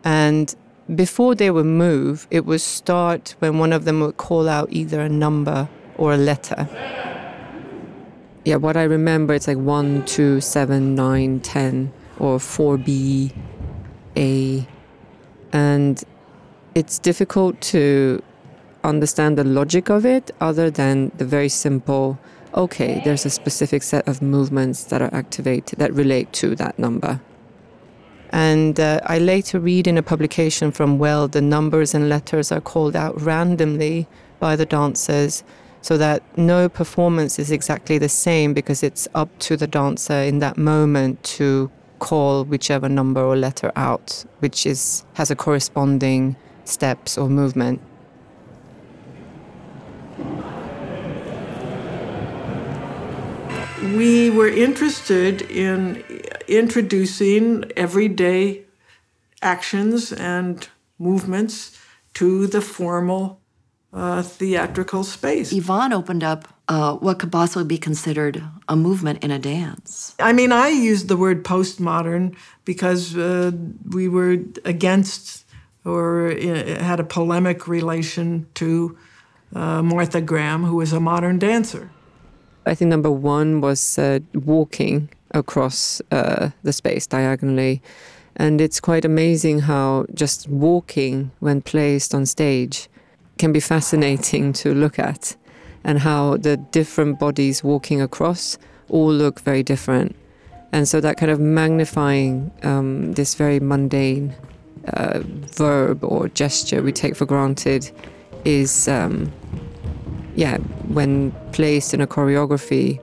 And 0.04 0.54
before 0.94 1.34
they 1.34 1.50
would 1.50 1.66
move, 1.66 2.26
it 2.30 2.46
would 2.46 2.60
start 2.60 3.34
when 3.38 3.58
one 3.58 3.72
of 3.72 3.84
them 3.84 4.00
would 4.00 4.16
call 4.16 4.48
out 4.48 4.68
either 4.70 5.00
a 5.00 5.08
number 5.08 5.68
or 5.96 6.12
a 6.12 6.16
letter. 6.16 6.68
Yeah, 8.44 8.56
what 8.56 8.76
I 8.76 8.84
remember, 8.84 9.34
it's 9.34 9.46
like 9.46 9.58
1, 9.58 10.04
2, 10.06 10.40
7, 10.40 10.94
9, 10.94 11.40
10, 11.40 11.92
or 12.18 12.38
4B, 12.38 13.32
A. 14.16 14.66
And 15.52 16.02
it's 16.74 16.98
difficult 16.98 17.60
to 17.60 18.22
understand 18.82 19.36
the 19.36 19.44
logic 19.44 19.90
of 19.90 20.06
it 20.06 20.30
other 20.40 20.70
than 20.70 21.12
the 21.18 21.24
very 21.24 21.48
simple 21.48 22.18
okay, 22.54 23.00
there's 23.04 23.26
a 23.26 23.30
specific 23.30 23.82
set 23.82 24.06
of 24.08 24.22
movements 24.22 24.84
that 24.84 25.02
are 25.02 25.12
activated 25.14 25.78
that 25.78 25.92
relate 25.92 26.32
to 26.34 26.54
that 26.56 26.78
number. 26.78 27.20
And 28.30 28.78
uh, 28.78 29.00
I 29.04 29.18
later 29.18 29.58
read 29.58 29.86
in 29.86 29.98
a 29.98 30.02
publication 30.02 30.70
from 30.70 30.98
Weld 30.98 31.32
the 31.32 31.40
numbers 31.40 31.94
and 31.94 32.08
letters 32.08 32.52
are 32.52 32.60
called 32.60 32.94
out 32.94 33.20
randomly 33.20 34.06
by 34.38 34.56
the 34.56 34.66
dancers 34.66 35.42
so 35.82 35.96
that 35.96 36.22
no 36.36 36.68
performance 36.68 37.38
is 37.38 37.50
exactly 37.50 37.98
the 37.98 38.08
same 38.08 38.54
because 38.54 38.82
it's 38.82 39.08
up 39.14 39.36
to 39.40 39.56
the 39.56 39.66
dancer 39.66 40.14
in 40.14 40.38
that 40.38 40.56
moment 40.56 41.22
to 41.24 41.70
call 41.98 42.44
whichever 42.44 42.88
number 42.88 43.20
or 43.20 43.36
letter 43.36 43.72
out, 43.76 44.24
which 44.40 44.66
is 44.66 45.04
has 45.14 45.30
a 45.30 45.36
corresponding 45.36 46.36
steps 46.64 47.18
or 47.18 47.28
movement. 47.28 47.80
We 53.82 54.30
were 54.30 54.48
interested 54.48 55.42
in 55.42 56.04
introducing 56.48 57.70
everyday 57.76 58.62
actions 59.42 60.12
and 60.12 60.68
movements 60.98 61.78
to 62.14 62.46
the 62.46 62.60
formal 62.60 63.40
uh, 63.92 64.22
theatrical 64.22 65.02
space. 65.02 65.52
Yvonne 65.52 65.92
opened 65.92 66.22
up 66.22 66.48
uh, 66.68 66.94
what 66.96 67.18
could 67.18 67.32
possibly 67.32 67.64
be 67.64 67.78
considered 67.78 68.42
a 68.68 68.76
movement 68.76 69.24
in 69.24 69.30
a 69.30 69.38
dance. 69.38 70.14
I 70.18 70.32
mean, 70.32 70.52
I 70.52 70.68
used 70.68 71.08
the 71.08 71.16
word 71.16 71.44
postmodern 71.44 72.36
because 72.64 73.16
uh, 73.16 73.50
we 73.88 74.08
were 74.08 74.38
against 74.64 75.44
or 75.84 76.30
uh, 76.30 76.82
had 76.82 77.00
a 77.00 77.04
polemic 77.04 77.66
relation 77.66 78.46
to 78.54 78.96
uh, 79.54 79.82
Martha 79.82 80.20
Graham, 80.20 80.64
who 80.64 80.76
was 80.76 80.92
a 80.92 81.00
modern 81.00 81.38
dancer. 81.38 81.90
I 82.66 82.74
think 82.74 82.88
number 82.88 83.10
one 83.10 83.60
was 83.60 83.98
uh, 83.98 84.20
walking 84.34 85.08
across 85.32 86.02
uh, 86.10 86.50
the 86.62 86.72
space 86.72 87.06
diagonally. 87.06 87.82
And 88.36 88.60
it's 88.60 88.80
quite 88.80 89.04
amazing 89.04 89.60
how 89.60 90.06
just 90.14 90.48
walking, 90.48 91.30
when 91.40 91.62
placed 91.62 92.14
on 92.14 92.26
stage, 92.26 92.88
can 93.38 93.52
be 93.52 93.60
fascinating 93.60 94.52
to 94.52 94.74
look 94.74 94.98
at, 94.98 95.36
and 95.84 95.98
how 95.98 96.36
the 96.36 96.56
different 96.56 97.18
bodies 97.18 97.64
walking 97.64 98.00
across 98.00 98.58
all 98.88 99.12
look 99.12 99.40
very 99.40 99.62
different. 99.62 100.14
And 100.72 100.86
so 100.86 101.00
that 101.00 101.16
kind 101.16 101.32
of 101.32 101.40
magnifying 101.40 102.50
um, 102.62 103.12
this 103.14 103.34
very 103.34 103.60
mundane 103.60 104.34
uh, 104.94 105.20
verb 105.56 106.04
or 106.04 106.28
gesture 106.28 106.82
we 106.82 106.92
take 106.92 107.16
for 107.16 107.26
granted 107.26 107.90
is 108.44 108.88
um, 108.88 109.32
yeah, 110.34 110.58
when 110.88 111.32
placed 111.52 111.94
in 111.94 112.00
a 112.00 112.06
choreography, 112.06 113.00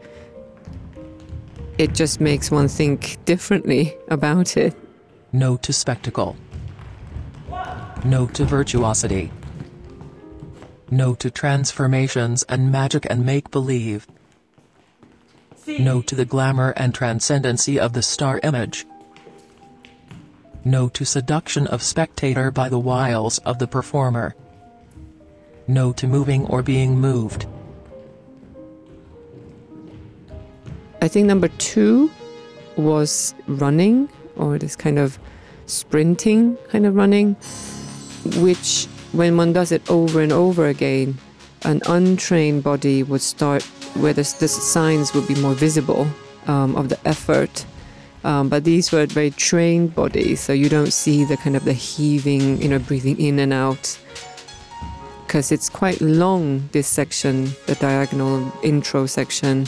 it 1.77 1.93
just 1.93 2.19
makes 2.21 2.49
one 2.49 2.67
think 2.67 3.17
differently 3.25 3.95
about 4.07 4.57
it. 4.57 4.75
No 5.33 5.57
to 5.57 5.73
spectacle. 5.73 6.35
No 8.05 8.27
to 8.27 8.45
virtuosity. 8.45 9.31
No 10.89 11.15
to 11.15 11.29
transformations 11.29 12.43
and 12.43 12.71
magic 12.71 13.05
and 13.09 13.25
make 13.25 13.51
believe. 13.51 14.07
No 15.67 16.01
to 16.03 16.15
the 16.15 16.23
glamour 16.23 16.73
and 16.77 16.95
transcendency 16.95 17.77
of 17.77 17.91
the 17.91 18.01
star 18.01 18.39
image. 18.41 18.85
No 20.63 20.87
to 20.89 21.05
seduction 21.05 21.67
of 21.67 21.83
spectator 21.83 22.51
by 22.51 22.69
the 22.69 22.79
wiles 22.79 23.39
of 23.39 23.59
the 23.59 23.67
performer 23.67 24.33
no 25.67 25.91
to 25.93 26.07
moving 26.07 26.45
or 26.47 26.63
being 26.63 26.99
moved. 26.99 27.45
I 31.01 31.07
think 31.07 31.27
number 31.27 31.47
two 31.59 32.11
was 32.75 33.33
running, 33.47 34.09
or 34.35 34.57
this 34.57 34.75
kind 34.75 34.99
of 34.99 35.19
sprinting 35.65 36.57
kind 36.69 36.85
of 36.85 36.95
running, 36.95 37.35
which 38.37 38.87
when 39.11 39.37
one 39.37 39.53
does 39.53 39.71
it 39.71 39.89
over 39.89 40.21
and 40.21 40.31
over 40.31 40.67
again, 40.67 41.17
an 41.63 41.81
untrained 41.87 42.63
body 42.63 43.03
would 43.03 43.21
start 43.21 43.63
where 43.95 44.13
the, 44.13 44.21
the 44.39 44.47
signs 44.47 45.13
would 45.13 45.27
be 45.27 45.35
more 45.35 45.53
visible 45.53 46.07
um, 46.47 46.75
of 46.75 46.89
the 46.89 46.99
effort. 47.07 47.65
Um, 48.23 48.49
but 48.49 48.63
these 48.63 48.91
were 48.91 49.05
very 49.05 49.31
trained 49.31 49.95
bodies, 49.95 50.39
so 50.41 50.51
you 50.51 50.69
don't 50.69 50.91
see 50.91 51.23
the 51.23 51.37
kind 51.37 51.55
of 51.55 51.63
the 51.63 51.73
heaving, 51.73 52.61
you 52.61 52.67
know, 52.67 52.79
breathing 52.79 53.19
in 53.19 53.39
and 53.39 53.53
out 53.53 53.97
because 55.27 55.51
it's 55.51 55.67
quite 55.67 55.99
long, 55.99 56.69
this 56.71 56.87
section, 56.87 57.49
the 57.65 57.75
diagonal 57.75 58.49
intro 58.63 59.05
section, 59.05 59.67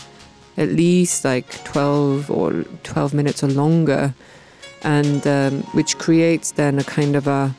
at 0.56 0.70
least 0.70 1.26
like 1.26 1.64
12 1.66 2.32
or 2.32 2.64
12 2.84 3.14
minutes 3.14 3.44
or 3.44 3.50
longer, 3.50 4.14
and 4.84 5.28
um, 5.28 5.62
which 5.74 5.98
creates 5.98 6.52
then 6.52 6.80
a 6.80 6.84
kind 6.86 7.14
of 7.18 7.28
a, 7.28 7.54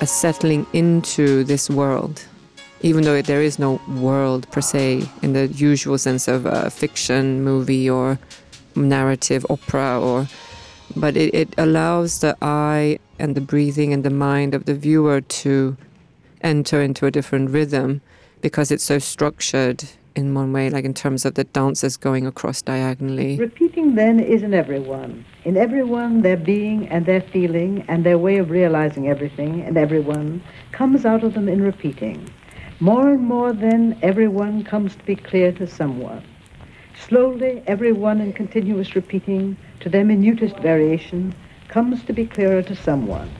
a 0.00 0.06
settling 0.06 0.64
into 0.72 1.42
this 1.42 1.68
world. 1.68 2.24
Even 2.82 3.02
though 3.02 3.20
there 3.20 3.42
is 3.42 3.58
no 3.58 3.80
world 3.88 4.48
per 4.52 4.60
se 4.60 5.02
in 5.22 5.32
the 5.32 5.48
usual 5.48 5.98
sense 5.98 6.28
of 6.28 6.46
a 6.46 6.70
fiction 6.70 7.42
movie 7.42 7.90
or 7.90 8.16
narrative 8.76 9.44
opera 9.50 10.00
or 10.00 10.28
but 10.94 11.16
it, 11.16 11.34
it 11.34 11.48
allows 11.58 12.20
the 12.20 12.36
eye 12.42 12.98
and 13.18 13.34
the 13.34 13.40
breathing 13.40 13.92
and 13.92 14.04
the 14.04 14.10
mind 14.10 14.54
of 14.54 14.66
the 14.66 14.74
viewer 14.74 15.20
to 15.20 15.76
enter 16.44 16.80
into 16.80 17.06
a 17.06 17.10
different 17.10 17.50
rhythm 17.50 18.02
because 18.40 18.70
it's 18.70 18.84
so 18.84 18.98
structured 18.98 19.82
in 20.14 20.32
one 20.34 20.52
way, 20.52 20.70
like 20.70 20.84
in 20.84 20.94
terms 20.94 21.24
of 21.24 21.34
the 21.34 21.44
dancers 21.44 21.96
going 21.96 22.26
across 22.26 22.62
diagonally. 22.62 23.36
Repeating 23.36 23.96
then 23.96 24.20
is 24.20 24.42
in 24.42 24.54
everyone. 24.54 25.24
In 25.44 25.56
everyone, 25.56 26.22
their 26.22 26.36
being 26.36 26.88
and 26.88 27.04
their 27.04 27.20
feeling 27.20 27.84
and 27.88 28.04
their 28.04 28.18
way 28.18 28.36
of 28.36 28.50
realizing 28.50 29.08
everything 29.08 29.62
and 29.62 29.76
everyone 29.76 30.42
comes 30.70 31.04
out 31.04 31.24
of 31.24 31.34
them 31.34 31.48
in 31.48 31.62
repeating. 31.62 32.30
More 32.78 33.10
and 33.10 33.22
more, 33.22 33.52
then, 33.52 33.98
everyone 34.02 34.62
comes 34.62 34.94
to 34.96 35.04
be 35.04 35.16
clear 35.16 35.52
to 35.52 35.66
someone. 35.66 36.22
Slowly, 37.08 37.62
everyone 37.66 38.20
in 38.20 38.32
continuous 38.32 38.94
repeating, 38.94 39.56
to 39.80 39.88
their 39.88 40.04
minutest 40.04 40.56
variation, 40.58 41.34
comes 41.68 42.04
to 42.04 42.12
be 42.12 42.26
clearer 42.26 42.62
to 42.62 42.76
someone. 42.76 43.30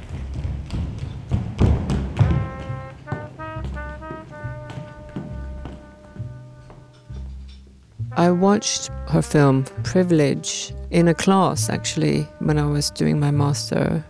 I 8.16 8.30
watched 8.30 8.92
her 9.08 9.22
film 9.22 9.64
Privilege 9.82 10.72
in 10.92 11.08
a 11.08 11.14
class 11.14 11.68
actually 11.68 12.22
when 12.38 12.58
I 12.58 12.66
was 12.66 12.90
doing 12.90 13.18
my 13.18 13.32
master. 13.32 14.04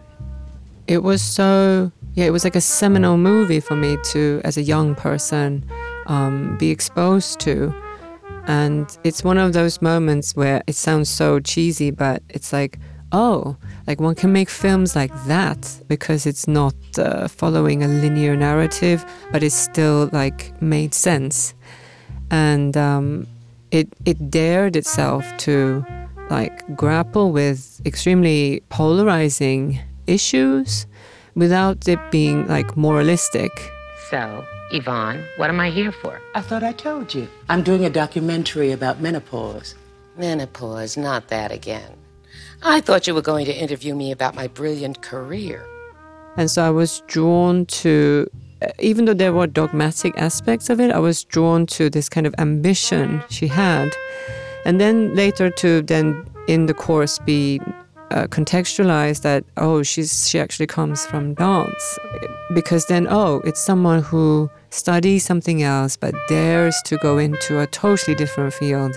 It 0.87 1.03
was 1.03 1.23
so, 1.23 1.91
yeah, 2.13 2.27
it 2.27 2.31
was 2.31 2.45
like 2.45 2.55
a 2.55 2.61
seminal 2.61 3.17
movie 3.17 3.61
for 3.61 3.77
me 3.77 3.97
to, 4.13 4.43
as 4.45 4.59
a 4.59 4.63
young 4.63 4.95
person, 4.95 5.65
um, 6.07 6.59
be 6.59 6.71
exposed 6.71 7.41
to. 7.41 7.75
And 8.47 8.95
it's 9.05 9.25
one 9.25 9.39
of 9.39 9.55
those 9.55 9.81
moments 9.81 10.37
where 10.37 10.63
it 10.67 10.75
sounds 10.75 11.09
so 11.09 11.41
cheesy, 11.41 11.91
but 11.91 12.23
it's 12.29 12.53
like, 12.53 12.79
oh, 13.11 13.57
like 13.87 14.03
one 14.03 14.15
can 14.15 14.35
make 14.35 14.51
films 14.51 14.95
like 14.95 15.13
that 15.25 15.81
because 15.89 16.27
it's 16.27 16.47
not 16.47 16.75
uh, 16.99 17.27
following 17.27 17.83
a 17.83 17.89
linear 17.89 18.37
narrative, 18.37 19.03
but 19.33 19.43
it's 19.43 19.55
still 19.55 20.11
like 20.13 20.61
made 20.61 20.93
sense. 20.93 21.55
And 22.31 22.77
um, 22.77 23.27
it 23.75 23.89
it 24.05 24.31
dared 24.31 24.77
itself 24.77 25.25
to 25.37 25.85
like 26.31 26.77
grapple 26.77 27.33
with 27.33 27.81
extremely 27.85 28.63
polarizing 28.69 29.81
issues 30.07 30.87
without 31.35 31.87
it 31.89 31.99
being 32.11 32.47
like 32.47 32.77
moralistic. 32.77 33.51
So, 34.11 34.45
Yvonne, 34.71 35.25
what 35.37 35.51
am 35.51 35.59
I 35.61 35.71
here 35.71 35.93
for? 35.93 36.21
I 36.35 36.41
thought 36.41 36.63
I 36.63 36.73
told 36.73 37.13
you. 37.15 37.27
I'm 37.49 37.63
doing 37.63 37.85
a 37.85 37.91
documentary 37.91 38.71
about 38.71 39.01
menopause. 39.01 39.75
Menopause, 40.17 40.97
not 40.97 41.29
that 41.29 41.51
again. 41.51 41.97
I 42.63 42.81
thought 42.81 43.07
you 43.07 43.15
were 43.15 43.23
going 43.23 43.47
to 43.47 43.53
interview 43.53 43.95
me 43.95 44.13
about 44.13 44.35
my 44.35 44.47
brilliant 44.47 45.03
career. 45.03 45.67
And 46.37 46.51
so 46.51 46.63
I 46.65 46.71
was 46.71 47.03
drawn 47.09 47.67
to 47.67 48.29
even 48.79 49.05
though 49.05 49.15
there 49.15 49.33
were 49.33 49.47
dogmatic 49.47 50.17
aspects 50.17 50.71
of 50.71 50.81
it, 50.81 50.91
I 50.91 50.99
was 50.99 51.25
drawn 51.25 51.67
to 51.67 51.91
this 51.91 52.09
kind 52.09 52.27
of 52.27 52.35
ambition 52.39 53.23
she 53.29 53.47
had. 53.47 53.91
And 54.65 54.81
then 54.81 55.15
later 55.15 55.51
to 55.51 55.83
then 55.83 56.27
in 56.47 56.67
the 56.67 56.75
course 56.75 57.19
be 57.19 57.61
uh, 58.11 58.27
contextualized 58.29 59.23
that 59.23 59.45
oh 59.57 59.83
she's 59.83 60.29
she 60.29 60.39
actually 60.39 60.67
comes 60.67 61.05
from 61.07 61.35
dance 61.35 61.99
because 62.55 62.87
then 62.87 63.07
oh 63.11 63.41
it's 63.45 63.61
someone 63.61 64.03
who 64.03 64.49
studies 64.71 65.25
something 65.25 65.63
else 65.63 65.97
but 65.97 66.15
dares 66.29 66.81
to 66.85 66.97
go 66.99 67.19
into 67.19 67.61
a 67.61 67.67
totally 67.67 68.15
different 68.15 68.53
field 68.53 68.97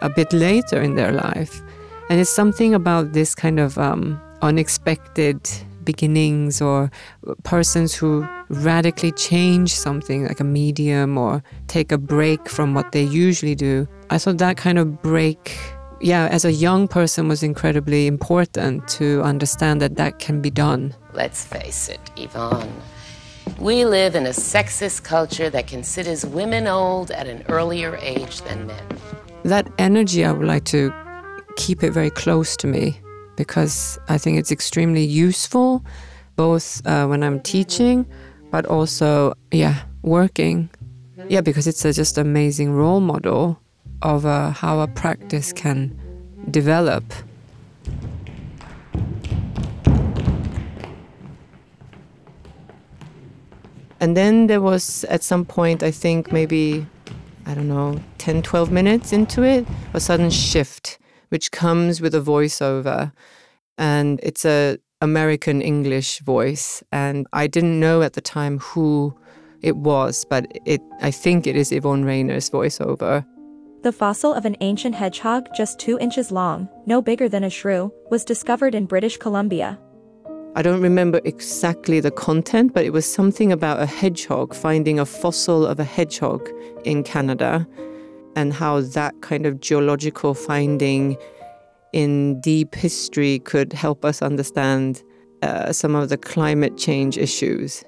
a 0.00 0.08
bit 0.08 0.32
later 0.32 0.80
in 0.80 0.94
their 0.94 1.12
life 1.12 1.60
and 2.08 2.20
it's 2.20 2.30
something 2.30 2.72
about 2.72 3.12
this 3.12 3.34
kind 3.34 3.58
of 3.58 3.76
um, 3.78 4.20
unexpected 4.42 5.38
beginnings 5.86 6.60
or 6.60 6.90
persons 7.44 7.94
who 7.94 8.28
radically 8.50 9.12
change 9.12 9.72
something 9.72 10.26
like 10.26 10.40
a 10.40 10.44
medium 10.44 11.16
or 11.16 11.42
take 11.68 11.90
a 11.90 11.96
break 11.96 12.46
from 12.50 12.74
what 12.74 12.92
they 12.92 13.02
usually 13.02 13.54
do. 13.54 13.88
I 14.10 14.18
thought 14.18 14.36
that 14.38 14.58
kind 14.58 14.78
of 14.78 15.00
break, 15.00 15.56
yeah, 16.02 16.28
as 16.30 16.44
a 16.44 16.52
young 16.52 16.86
person 16.88 17.28
was 17.28 17.42
incredibly 17.42 18.06
important 18.06 18.86
to 18.88 19.22
understand 19.22 19.80
that 19.80 19.96
that 19.96 20.18
can 20.18 20.42
be 20.42 20.50
done. 20.50 20.94
Let's 21.14 21.42
face 21.42 21.88
it, 21.88 22.00
Yvonne. 22.16 22.70
We 23.58 23.86
live 23.86 24.14
in 24.14 24.26
a 24.26 24.30
sexist 24.30 25.04
culture 25.04 25.48
that 25.48 25.66
considers 25.66 26.26
women 26.26 26.66
old 26.66 27.10
at 27.10 27.26
an 27.26 27.44
earlier 27.48 27.96
age 28.02 28.42
than 28.42 28.66
men. 28.66 28.84
That 29.44 29.70
energy, 29.78 30.24
I 30.24 30.32
would 30.32 30.46
like 30.46 30.64
to 30.66 30.92
keep 31.56 31.82
it 31.82 31.92
very 31.92 32.10
close 32.10 32.56
to 32.58 32.66
me 32.66 33.00
because 33.36 33.98
I 34.08 34.18
think 34.18 34.38
it's 34.38 34.50
extremely 34.50 35.04
useful, 35.04 35.84
both 36.36 36.84
uh, 36.86 37.06
when 37.06 37.22
I'm 37.22 37.40
teaching, 37.40 38.06
but 38.50 38.66
also, 38.66 39.34
yeah, 39.50 39.82
working. 40.02 40.70
Yeah, 41.28 41.40
because 41.40 41.66
it's 41.66 41.84
a 41.84 41.92
just 41.92 42.18
amazing 42.18 42.72
role 42.72 43.00
model 43.00 43.60
of 44.02 44.26
uh, 44.26 44.50
how 44.50 44.80
a 44.80 44.86
practice 44.86 45.52
can 45.52 45.98
develop. 46.50 47.04
And 53.98 54.16
then 54.16 54.46
there 54.46 54.60
was 54.60 55.04
at 55.04 55.22
some 55.22 55.44
point, 55.44 55.82
I 55.82 55.90
think 55.90 56.30
maybe, 56.30 56.86
I 57.46 57.54
don't 57.54 57.68
know, 57.68 57.98
10, 58.18 58.42
12 58.42 58.70
minutes 58.70 59.12
into 59.12 59.42
it, 59.42 59.66
a 59.94 60.00
sudden 60.00 60.30
shift 60.30 60.98
which 61.28 61.50
comes 61.50 62.00
with 62.00 62.14
a 62.14 62.20
voiceover. 62.20 63.12
And 63.78 64.20
it's 64.22 64.44
a 64.44 64.78
American 65.00 65.60
English 65.60 66.20
voice. 66.20 66.82
And 66.92 67.26
I 67.32 67.46
didn't 67.46 67.78
know 67.78 68.02
at 68.02 68.14
the 68.14 68.20
time 68.20 68.58
who 68.58 69.14
it 69.62 69.76
was, 69.76 70.24
but 70.24 70.46
it 70.64 70.80
I 71.00 71.10
think 71.10 71.46
it 71.46 71.56
is 71.56 71.72
Yvonne 71.72 72.04
Rainer's 72.04 72.50
voiceover. 72.50 73.24
The 73.82 73.92
fossil 73.92 74.32
of 74.32 74.44
an 74.44 74.56
ancient 74.60 74.94
hedgehog 74.94 75.48
just 75.54 75.78
two 75.78 75.98
inches 75.98 76.32
long, 76.32 76.68
no 76.86 77.00
bigger 77.00 77.28
than 77.28 77.44
a 77.44 77.50
shrew, 77.50 77.92
was 78.10 78.24
discovered 78.24 78.74
in 78.74 78.86
British 78.86 79.16
Columbia. 79.16 79.78
I 80.56 80.62
don't 80.62 80.80
remember 80.80 81.20
exactly 81.24 82.00
the 82.00 82.10
content, 82.10 82.72
but 82.72 82.84
it 82.86 82.92
was 82.92 83.04
something 83.04 83.52
about 83.52 83.78
a 83.80 83.86
hedgehog, 83.86 84.54
finding 84.54 84.98
a 84.98 85.04
fossil 85.04 85.66
of 85.66 85.78
a 85.78 85.84
hedgehog 85.84 86.48
in 86.84 87.04
Canada 87.04 87.66
and 88.36 88.52
how 88.52 88.80
that 88.80 89.14
kind 89.22 89.46
of 89.46 89.60
geological 89.60 90.34
finding 90.34 91.16
in 91.92 92.40
deep 92.40 92.74
history 92.74 93.38
could 93.40 93.72
help 93.72 94.04
us 94.04 94.22
understand 94.22 95.02
uh, 95.42 95.72
some 95.72 95.94
of 95.94 96.10
the 96.10 96.18
climate 96.18 96.76
change 96.76 97.16
issues. 97.18 97.82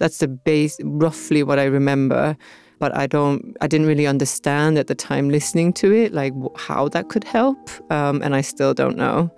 That's 0.00 0.18
the 0.18 0.28
base, 0.28 0.76
roughly 0.82 1.42
what 1.42 1.58
I 1.58 1.64
remember, 1.64 2.36
but 2.80 2.94
I 2.96 3.06
don't, 3.06 3.56
I 3.60 3.68
didn't 3.68 3.86
really 3.86 4.06
understand 4.06 4.76
at 4.76 4.88
the 4.88 4.94
time 4.94 5.30
listening 5.30 5.72
to 5.74 5.92
it, 5.92 6.12
like 6.12 6.32
how 6.56 6.88
that 6.88 7.08
could 7.08 7.24
help, 7.24 7.56
um, 7.92 8.20
and 8.22 8.34
I 8.34 8.40
still 8.40 8.74
don't 8.74 8.96
know. 8.96 9.34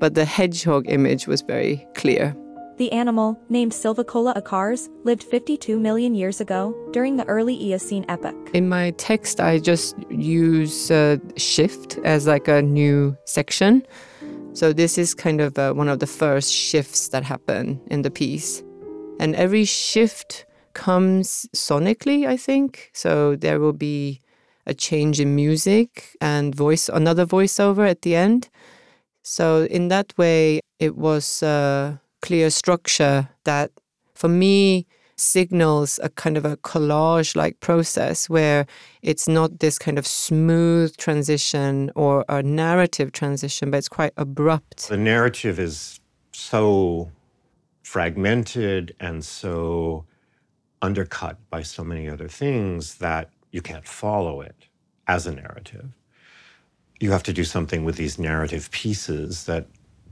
But 0.00 0.14
the 0.14 0.24
hedgehog 0.24 0.88
image 0.88 1.26
was 1.26 1.42
very 1.42 1.86
clear. 1.94 2.34
The 2.78 2.92
animal, 2.92 3.36
named 3.48 3.72
Silvacola 3.72 4.36
acares, 4.36 4.88
lived 5.02 5.24
52 5.24 5.80
million 5.80 6.14
years 6.14 6.40
ago, 6.40 6.76
during 6.92 7.16
the 7.16 7.24
early 7.24 7.54
Eocene 7.54 8.04
epoch. 8.08 8.36
In 8.54 8.68
my 8.68 8.92
text, 8.92 9.40
I 9.40 9.58
just 9.58 9.96
use 10.10 10.88
uh, 10.88 11.16
shift 11.36 11.98
as 12.04 12.28
like 12.28 12.46
a 12.46 12.62
new 12.62 13.16
section. 13.24 13.84
So 14.52 14.72
this 14.72 14.96
is 14.96 15.12
kind 15.12 15.40
of 15.40 15.58
uh, 15.58 15.72
one 15.72 15.88
of 15.88 15.98
the 15.98 16.06
first 16.06 16.52
shifts 16.52 17.08
that 17.08 17.24
happen 17.24 17.80
in 17.90 18.02
the 18.02 18.12
piece. 18.12 18.62
And 19.18 19.34
every 19.34 19.64
shift 19.64 20.46
comes 20.74 21.48
sonically, 21.56 22.28
I 22.28 22.36
think. 22.36 22.92
So 22.94 23.34
there 23.34 23.58
will 23.58 23.72
be 23.72 24.20
a 24.66 24.74
change 24.74 25.18
in 25.18 25.34
music 25.34 26.16
and 26.20 26.54
voice, 26.54 26.88
another 26.88 27.26
voiceover 27.26 27.90
at 27.90 28.02
the 28.02 28.14
end. 28.14 28.48
So 29.24 29.64
in 29.64 29.88
that 29.88 30.16
way, 30.16 30.60
it 30.78 30.96
was 30.96 31.42
uh, 31.42 31.96
clear 32.20 32.50
structure 32.50 33.28
that 33.44 33.70
for 34.14 34.28
me 34.28 34.86
signals 35.16 35.98
a 36.02 36.08
kind 36.08 36.36
of 36.36 36.44
a 36.44 36.56
collage 36.58 37.34
like 37.34 37.58
process 37.60 38.30
where 38.30 38.66
it's 39.02 39.28
not 39.28 39.58
this 39.58 39.78
kind 39.78 39.98
of 39.98 40.06
smooth 40.06 40.96
transition 40.96 41.90
or 41.96 42.24
a 42.28 42.42
narrative 42.42 43.12
transition, 43.12 43.70
but 43.70 43.78
it's 43.78 43.88
quite 43.88 44.12
abrupt. 44.16 44.88
The 44.88 44.96
narrative 44.96 45.58
is 45.58 46.00
so 46.32 47.10
fragmented 47.82 48.94
and 49.00 49.24
so 49.24 50.04
undercut 50.82 51.36
by 51.50 51.62
so 51.62 51.82
many 51.82 52.08
other 52.08 52.28
things 52.28 52.96
that 52.96 53.30
you 53.50 53.60
can't 53.60 53.86
follow 53.86 54.40
it 54.40 54.68
as 55.08 55.26
a 55.26 55.34
narrative. 55.34 55.88
You 57.00 57.10
have 57.12 57.22
to 57.24 57.32
do 57.32 57.44
something 57.44 57.84
with 57.84 57.96
these 57.96 58.18
narrative 58.18 58.70
pieces 58.70 59.44
that 59.44 59.66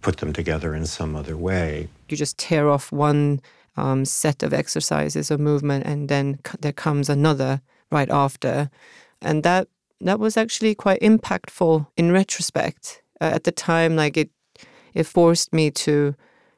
put 0.07 0.19
them 0.19 0.33
together 0.33 0.73
in 0.73 0.87
some 0.87 1.17
other 1.17 1.37
way. 1.37 1.89
You 2.09 2.17
just 2.17 2.39
tear 2.39 2.71
off 2.71 2.93
one 2.93 3.41
um, 3.77 4.05
set 4.05 4.45
of 4.45 4.55
exercises 4.55 5.33
or 5.33 5.39
movement, 5.39 5.85
and 5.85 6.09
then 6.09 6.39
there 6.61 6.73
comes 6.73 7.09
another 7.09 7.61
right 7.91 8.09
after, 8.09 8.71
and 9.21 9.43
that 9.43 9.67
that 10.01 10.21
was 10.21 10.37
actually 10.37 10.77
quite 10.77 11.01
impactful 11.01 11.89
in 11.97 12.13
retrospect. 12.13 13.03
Uh, 13.21 13.33
at 13.35 13.43
the 13.43 13.51
time, 13.51 13.97
like 13.97 14.17
it, 14.17 14.31
it 14.95 15.07
forced 15.07 15.53
me 15.53 15.73
to 15.73 16.15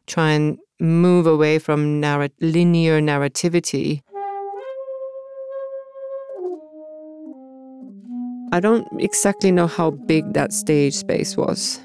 try 0.07 0.31
and 0.33 0.59
move 0.79 1.27
away 1.27 1.59
from 1.59 2.01
narr- 2.01 2.37
linear 2.41 3.01
narrativity. 3.01 4.03
I 8.53 8.61
don't 8.61 8.87
exactly 9.01 9.53
know 9.53 9.67
how 9.67 9.91
big 9.91 10.35
that 10.35 10.53
stage 10.53 10.95
space 10.95 11.35
was 11.35 11.81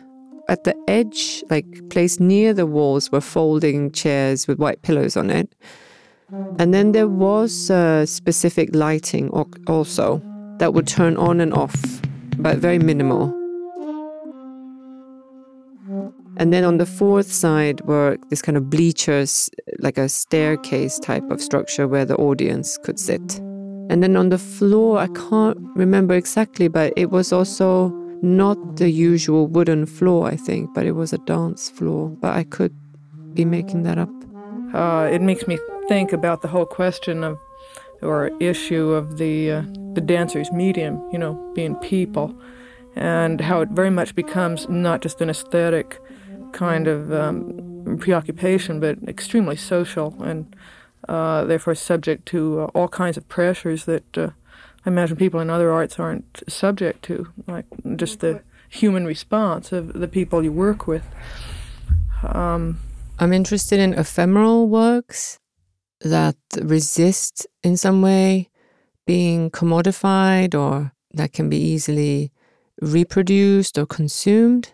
at 0.54 0.66
the 0.66 0.76
edge, 0.88 1.44
like 1.50 1.66
placed 1.90 2.20
near 2.20 2.54
the 2.54 2.68
walls, 2.68 3.12
were 3.12 3.22
folding 3.22 3.92
chairs 3.92 4.48
with 4.48 4.60
white 4.60 4.84
pillows 4.84 5.18
on 5.18 5.32
it. 5.32 5.56
And 6.60 6.76
then 6.76 6.92
there 6.92 7.08
was 7.08 7.72
uh, 7.72 8.06
specific 8.06 8.70
lighting 8.76 9.30
also 9.68 10.22
that 10.60 10.76
would 10.76 10.88
turn 10.88 11.18
on 11.18 11.42
and 11.42 11.54
off, 11.56 11.76
but 12.38 12.58
very 12.58 12.78
minimal. 12.78 13.34
And 16.38 16.54
then 16.54 16.64
on 16.64 16.78
the 16.78 16.86
fourth 16.86 17.32
side 17.32 17.82
were 17.82 18.18
this 18.30 18.44
kind 18.44 18.56
of 18.56 18.70
bleachers, 18.70 19.50
like 19.80 19.98
a 19.98 20.08
staircase 20.08 21.00
type 21.00 21.30
of 21.32 21.42
structure 21.42 21.88
where 21.88 22.06
the 22.06 22.16
audience 22.18 22.78
could 22.78 23.00
sit. 23.00 23.40
And 23.90 24.04
then 24.04 24.16
on 24.16 24.30
the 24.30 24.38
floor, 24.38 25.00
I 25.00 25.08
can't 25.08 25.58
remember 25.76 26.14
exactly, 26.14 26.68
but 26.68 26.94
it 26.96 27.10
was 27.10 27.34
also 27.34 28.03
not 28.24 28.78
the 28.78 28.90
usual 28.90 29.48
wooden 29.48 29.86
floor, 29.86 30.28
I 30.28 30.38
think, 30.38 30.74
but 30.74 30.86
it 30.86 30.94
was 30.94 31.14
a 31.14 31.18
dance 31.20 31.70
floor. 31.70 32.10
But 32.10 32.34
I 32.34 32.44
could 32.44 32.74
be 33.34 33.46
making 33.46 33.84
that 33.84 33.98
up. 33.98 34.10
Uh, 34.74 35.10
it 35.12 35.22
makes 35.22 35.46
me 35.48 35.60
think 35.88 36.14
about 36.14 36.42
the 36.42 36.48
whole 36.48 36.66
question 36.66 37.24
of 37.24 37.38
or 38.02 38.32
issue 38.40 38.92
of 38.92 39.18
the 39.18 39.52
uh, 39.52 39.64
the 39.94 40.02
dancer's 40.02 40.52
medium, 40.52 41.02
you 41.12 41.20
know, 41.20 41.34
being 41.54 41.76
people, 41.76 42.36
and 42.96 43.42
how 43.42 43.62
it 43.62 43.70
very 43.70 43.90
much 43.90 44.16
becomes 44.16 44.68
not 44.70 45.02
just 45.02 45.22
an 45.22 45.30
aesthetic 45.30 46.00
kind 46.52 46.88
of 46.88 47.12
um, 47.14 47.98
preoccupation, 48.00 48.80
but 48.80 48.98
extremely 49.08 49.56
social 49.56 50.16
and 50.24 50.56
uh, 51.10 51.44
therefore 51.44 51.76
subject 51.76 52.26
to 52.28 52.62
uh, 52.62 52.66
all 52.74 52.88
kinds 52.88 53.18
of 53.18 53.28
pressures 53.28 53.86
that 53.86 54.18
uh, 54.18 54.30
I 54.86 54.90
imagine 54.90 55.16
people 55.18 55.40
in 55.40 55.50
other 55.50 55.72
arts 55.72 56.00
aren't 56.00 56.44
subject 56.48 57.04
to, 57.06 57.28
like 57.48 57.66
just 57.96 58.20
the 58.20 58.42
human 58.70 59.06
response 59.06 59.72
of 59.72 59.94
the 59.94 60.08
people 60.08 60.44
you 60.44 60.52
work 60.52 60.88
with. 60.88 61.04
Um, 62.28 62.80
I'm 63.20 63.34
interested 63.34 63.80
in 63.80 63.94
ephemeral 63.94 64.68
works 64.68 65.40
that 66.02 66.36
resist 66.62 67.48
in 67.64 67.78
some 67.78 68.02
way 68.02 68.50
being 69.06 69.52
commodified 69.52 70.56
or 70.56 70.92
that 71.14 71.32
can 71.34 71.50
be 71.50 71.58
easily 71.58 72.32
reproduced 72.82 73.78
or 73.78 73.86
consumed. 73.86 74.74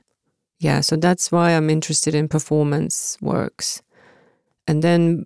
Yeah, 0.59 0.81
so 0.81 0.95
that's 0.95 1.31
why 1.31 1.51
I'm 1.51 1.69
interested 1.69 2.15
in 2.15 2.27
performance 2.27 3.17
works. 3.21 3.81
And 4.67 4.81
then 4.83 5.25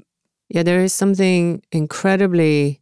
Yeah, 0.50 0.62
there 0.62 0.84
is 0.84 0.93
something 0.93 1.63
incredibly 1.72 2.80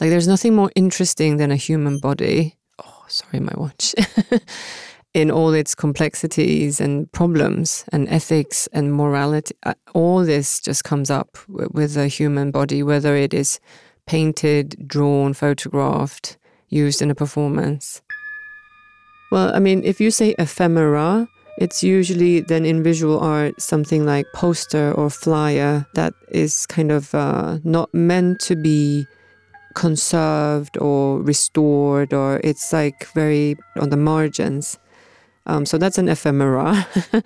like 0.00 0.10
there's 0.10 0.28
nothing 0.28 0.54
more 0.54 0.70
interesting 0.74 1.36
than 1.36 1.50
a 1.50 1.56
human 1.56 1.98
body. 1.98 2.56
Oh, 2.84 3.04
sorry, 3.08 3.40
my 3.40 3.54
watch. 3.56 3.94
in 5.14 5.30
all 5.30 5.52
its 5.52 5.74
complexities 5.74 6.80
and 6.80 7.10
problems 7.12 7.84
and 7.92 8.08
ethics 8.08 8.68
and 8.72 8.92
morality. 8.92 9.54
Uh, 9.64 9.74
all 9.94 10.24
this 10.24 10.60
just 10.60 10.84
comes 10.84 11.10
up 11.10 11.38
with 11.48 11.96
a 11.96 12.08
human 12.08 12.50
body, 12.50 12.82
whether 12.82 13.16
it 13.16 13.32
is 13.32 13.58
painted, 14.06 14.86
drawn, 14.86 15.32
photographed, 15.32 16.36
used 16.68 17.02
in 17.02 17.10
a 17.10 17.14
performance. 17.14 18.02
Well, 19.32 19.54
I 19.54 19.58
mean, 19.58 19.82
if 19.84 20.00
you 20.00 20.10
say 20.10 20.34
ephemera, 20.38 21.28
it's 21.58 21.82
usually 21.82 22.40
then 22.40 22.64
in 22.64 22.82
visual 22.82 23.18
art 23.18 23.60
something 23.60 24.06
like 24.06 24.26
poster 24.34 24.92
or 24.92 25.10
flyer 25.10 25.86
that 25.94 26.14
is 26.28 26.66
kind 26.66 26.92
of 26.92 27.14
uh, 27.14 27.58
not 27.64 27.92
meant 27.92 28.40
to 28.40 28.54
be 28.54 29.06
conserved 29.74 30.76
or 30.78 31.20
restored, 31.20 32.12
or 32.12 32.40
it's 32.44 32.72
like 32.72 33.06
very 33.12 33.56
on 33.78 33.90
the 33.90 33.96
margins. 33.96 34.78
Um, 35.46 35.64
so 35.64 35.78
that's 35.78 35.98
an 35.98 36.08
ephemera. 36.08 36.86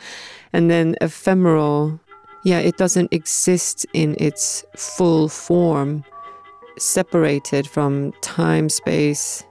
and 0.52 0.70
then 0.70 0.96
ephemeral, 1.00 2.00
yeah, 2.44 2.58
it 2.58 2.76
doesn't 2.76 3.12
exist 3.12 3.84
in 3.92 4.16
its 4.18 4.64
full 4.76 5.28
form, 5.28 6.04
separated 6.78 7.66
from 7.66 8.12
time, 8.20 8.68
space, 8.68 9.44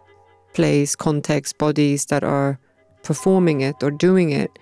place, 0.54 0.96
context, 0.96 1.58
bodies 1.58 2.06
that 2.06 2.24
are 2.24 2.60
performing 3.04 3.62
it 3.62 3.76
or 3.82 3.92
doing 3.92 4.32
it. 4.32 4.58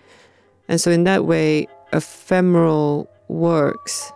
And 0.67 0.79
so, 0.79 0.91
in 0.91 1.03
that 1.05 1.25
way, 1.25 1.67
ephemeral 1.93 3.09
works. 3.27 4.11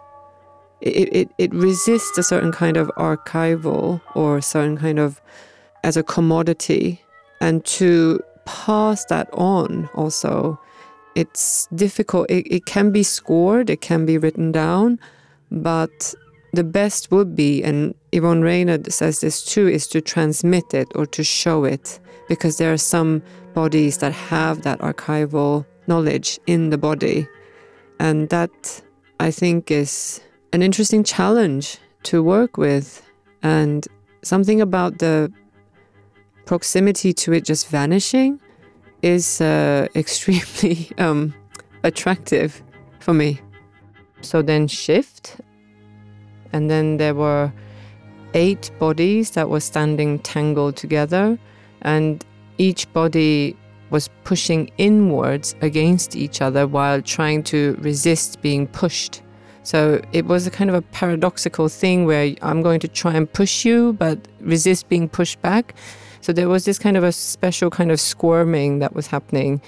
It, 0.83 1.15
it, 1.15 1.29
it 1.37 1.53
resists 1.53 2.17
a 2.17 2.23
certain 2.23 2.51
kind 2.51 2.77
of 2.77 2.91
archival 2.97 4.01
or 4.15 4.37
a 4.37 4.41
certain 4.41 4.77
kind 4.77 4.99
of 4.99 5.21
as 5.83 5.97
a 5.97 6.03
commodity. 6.03 7.01
And 7.39 7.63
to 7.65 8.19
pass 8.45 9.05
that 9.05 9.29
on 9.33 9.89
also, 9.95 10.59
it's 11.15 11.67
difficult. 11.73 12.29
It, 12.29 12.47
it 12.51 12.65
can 12.65 12.91
be 12.91 13.03
scored, 13.03 13.69
it 13.69 13.81
can 13.81 14.05
be 14.05 14.17
written 14.17 14.51
down, 14.51 14.99
but 15.51 16.13
the 16.51 16.63
best 16.63 17.11
would 17.11 17.35
be, 17.35 17.63
and 17.63 17.95
Yvonne 18.11 18.41
Rainer 18.41 18.77
says 18.89 19.21
this 19.21 19.43
too, 19.43 19.67
is 19.67 19.87
to 19.87 20.01
transmit 20.01 20.73
it 20.73 20.87
or 20.95 21.05
to 21.07 21.23
show 21.23 21.63
it, 21.63 21.99
because 22.27 22.57
there 22.57 22.73
are 22.73 22.77
some 22.77 23.23
bodies 23.53 23.99
that 23.99 24.11
have 24.11 24.63
that 24.63 24.79
archival 24.79 25.65
knowledge 25.87 26.39
in 26.45 26.69
the 26.69 26.77
body. 26.77 27.27
And 27.99 28.29
that, 28.29 28.81
I 29.19 29.31
think, 29.31 29.71
is 29.71 30.21
an 30.53 30.61
interesting 30.61 31.03
challenge 31.03 31.79
to 32.03 32.23
work 32.23 32.57
with. 32.57 33.01
And 33.41 33.85
something 34.21 34.61
about 34.61 34.99
the 34.99 35.33
proximity 36.45 37.11
to 37.13 37.33
it 37.33 37.43
just 37.43 37.67
vanishing 37.67 38.39
is 39.01 39.41
uh, 39.41 39.87
extremely 39.95 40.91
um, 40.97 41.33
attractive 41.83 42.61
for 42.99 43.13
me. 43.13 43.41
So 44.21 44.41
then 44.41 44.69
shift, 44.69 45.41
and 46.53 46.69
then 46.69 46.95
there 46.95 47.13
were 47.13 47.51
eight 48.33 48.71
bodies 48.79 49.31
that 49.31 49.49
were 49.49 49.59
standing 49.59 50.19
tangled 50.19 50.77
together, 50.77 51.37
and 51.81 52.23
each 52.57 52.91
body 52.93 53.57
was 53.89 54.09
pushing 54.23 54.71
inwards 54.77 55.55
against 55.61 56.15
each 56.15 56.41
other 56.41 56.65
while 56.65 57.01
trying 57.01 57.43
to 57.43 57.75
resist 57.81 58.41
being 58.41 58.65
pushed. 58.65 59.21
So 59.63 60.01
it 60.11 60.25
was 60.25 60.45
a 60.45 60.51
kind 60.51 60.69
of 60.69 60.75
a 60.75 60.81
paradoxical 60.81 61.69
thing 61.69 62.05
where 62.05 62.35
I'm 62.41 62.61
going 62.61 62.79
to 62.81 62.87
try 62.87 63.13
and 63.13 63.31
push 63.31 63.65
you, 63.65 63.93
but 63.93 64.19
resist 64.41 64.89
being 64.89 65.07
pushed 65.07 65.41
back. 65.41 65.73
So 66.21 66.33
there 66.33 66.49
was 66.49 66.65
this 66.65 66.77
kind 66.77 66.97
of 66.97 67.03
a 67.03 67.11
special 67.11 67.69
kind 67.69 67.91
of 67.91 67.99
squirming 67.99 68.79
that 68.79 68.93
was 68.93 69.07
happening. 69.07 69.61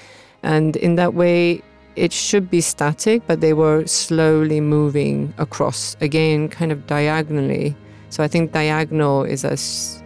And 0.44 0.76
in 0.76 0.96
that 0.96 1.14
way, 1.14 1.62
it 1.96 2.12
should 2.12 2.50
be 2.50 2.60
static, 2.60 3.24
but 3.26 3.40
they 3.40 3.54
were 3.54 3.86
slowly 3.88 4.60
moving 4.60 5.34
across, 5.38 5.96
again, 6.02 6.50
kind 6.50 6.72
of 6.74 6.88
diagonally. 6.88 7.76
So 8.10 8.22
I 8.22 8.28
think 8.28 8.52
diagonal 8.52 9.24
is 9.24 9.44
an 9.44 9.58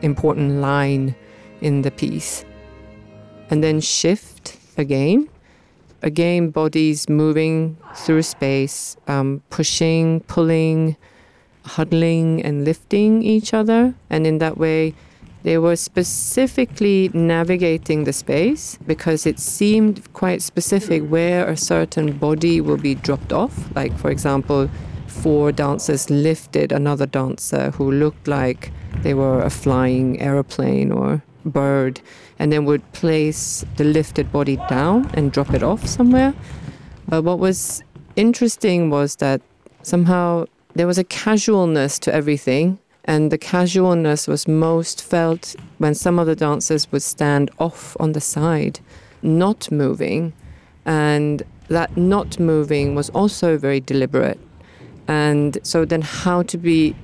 important 0.03 0.61
line 0.61 1.15
in 1.61 1.81
the 1.81 1.91
piece. 1.91 2.45
And 3.49 3.63
then 3.63 3.81
shift 3.81 4.55
again. 4.77 5.27
Again, 6.01 6.49
bodies 6.49 7.09
moving 7.09 7.77
through 7.95 8.23
space, 8.23 8.95
um, 9.07 9.41
pushing, 9.49 10.21
pulling, 10.21 10.95
huddling, 11.65 12.41
and 12.43 12.63
lifting 12.63 13.21
each 13.23 13.53
other. 13.53 13.93
And 14.09 14.25
in 14.25 14.37
that 14.37 14.57
way, 14.57 14.93
they 15.43 15.57
were 15.57 15.75
specifically 15.75 17.09
navigating 17.13 18.03
the 18.03 18.13
space 18.13 18.77
because 18.85 19.25
it 19.25 19.39
seemed 19.39 20.11
quite 20.13 20.41
specific 20.41 21.03
where 21.03 21.47
a 21.47 21.55
certain 21.55 22.17
body 22.17 22.59
will 22.59 22.77
be 22.77 22.95
dropped 22.95 23.31
off. 23.31 23.73
Like, 23.75 23.97
for 23.97 24.09
example, 24.09 24.69
four 25.07 25.51
dancers 25.51 26.09
lifted 26.09 26.71
another 26.71 27.05
dancer 27.05 27.71
who 27.71 27.91
looked 27.91 28.27
like 28.27 28.71
they 29.01 29.13
were 29.13 29.41
a 29.41 29.49
flying 29.49 30.19
aeroplane 30.21 30.91
or 30.91 31.23
bird, 31.45 32.01
and 32.39 32.51
then 32.51 32.65
would 32.65 32.91
place 32.93 33.63
the 33.75 33.83
lifted 33.83 34.31
body 34.31 34.57
down 34.69 35.09
and 35.13 35.31
drop 35.31 35.53
it 35.53 35.61
off 35.61 35.85
somewhere. 35.85 36.33
But 37.07 37.23
what 37.23 37.39
was 37.39 37.83
interesting 38.15 38.89
was 38.89 39.17
that 39.17 39.41
somehow 39.83 40.45
there 40.73 40.87
was 40.87 40.97
a 40.97 41.03
casualness 41.03 41.99
to 41.99 42.13
everything 42.13 42.79
and 43.05 43.31
the 43.31 43.37
casualness 43.37 44.27
was 44.27 44.47
most 44.47 45.01
felt 45.03 45.55
when 45.79 45.95
some 45.95 46.19
of 46.19 46.27
the 46.27 46.35
dancers 46.35 46.91
would 46.91 47.01
stand 47.01 47.49
off 47.59 47.97
on 47.99 48.11
the 48.11 48.21
side, 48.21 48.79
not 49.21 49.71
moving. 49.71 50.33
And 50.85 51.43
that 51.69 51.97
not 51.97 52.39
moving 52.39 52.95
was 52.95 53.09
also 53.09 53.57
very 53.57 53.79
deliberate. 53.79 54.39
And 55.07 55.57
so 55.63 55.85
then 55.85 56.01
how 56.01 56.43
to 56.43 56.57
be 56.57 56.95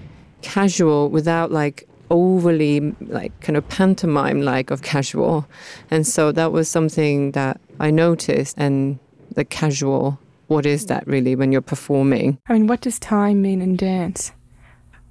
casual 0.42 1.10
without 1.10 1.52
like 1.52 1.88
overly 2.10 2.96
like 3.02 3.38
kind 3.42 3.58
of 3.58 3.68
pantomime 3.70 4.42
like 4.42 4.72
of 4.72 4.82
casual. 4.82 5.48
And 5.90 6.06
so 6.06 6.32
that 6.32 6.52
was 6.52 6.70
something 6.70 7.32
that 7.32 7.60
I 7.80 7.92
noticed 7.92 8.58
and 8.58 9.00
the 9.34 9.46
casual 9.46 10.20
what 10.48 10.66
is 10.66 10.86
that 10.88 11.08
really 11.08 11.36
when 11.36 11.52
you're 11.52 11.62
performing? 11.62 12.38
I 12.48 12.54
mean, 12.54 12.68
what 12.68 12.82
does 12.82 13.00
time 13.00 13.42
mean 13.42 13.62
in 13.62 13.76
dance? 13.76 14.32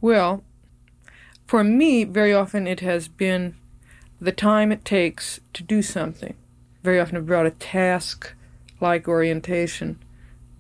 Well, 0.01 0.45
for 1.47 1.65
me, 1.65 2.05
very 2.05 2.33
often 2.33 2.67
it 2.67 2.81
has 2.81 3.09
been 3.09 3.57
the 4.21 4.33
time 4.33 4.71
it 4.71 4.85
takes 4.85 5.41
to 5.55 5.63
do 5.63 5.83
something. 5.83 6.35
Very 6.83 7.01
often 7.01 7.17
I've 7.17 7.27
brought 7.27 7.47
a 7.47 7.51
task 7.51 8.33
like 8.81 9.09
orientation 9.09 9.99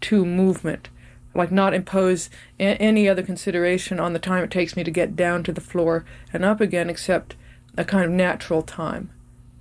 to 0.03 0.25
movement, 0.25 0.89
like 1.35 1.51
not 1.51 1.75
impose 1.75 2.31
a- 2.59 2.81
any 2.81 3.09
other 3.09 3.23
consideration 3.23 4.01
on 4.01 4.13
the 4.13 4.19
time 4.19 4.45
it 4.45 4.51
takes 4.51 4.77
me 4.77 4.85
to 4.85 4.91
get 4.91 5.17
down 5.17 5.43
to 5.45 5.53
the 5.53 5.61
floor 5.61 6.05
and 6.33 6.45
up 6.45 6.61
again, 6.61 6.89
except 6.89 7.37
a 7.77 7.85
kind 7.85 8.05
of 8.05 8.11
natural 8.11 8.63
time. 8.63 9.11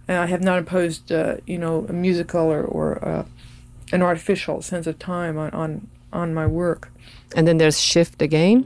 And 0.08 0.18
I 0.18 0.28
have 0.28 0.42
not 0.42 0.60
imposed, 0.60 1.12
uh, 1.12 1.38
you 1.48 1.58
know, 1.58 1.86
a 1.90 1.94
musical 1.94 2.52
or, 2.52 2.62
or 2.62 3.08
uh, 3.08 3.26
an 3.92 4.02
artificial 4.02 4.62
sense 4.62 4.86
of 4.86 5.00
time 5.00 5.38
on, 5.38 5.52
on, 5.52 5.88
on 6.12 6.34
my 6.34 6.46
work. 6.46 6.92
And 7.36 7.48
then 7.48 7.58
there's 7.58 7.80
shift 7.80 8.22
again 8.22 8.66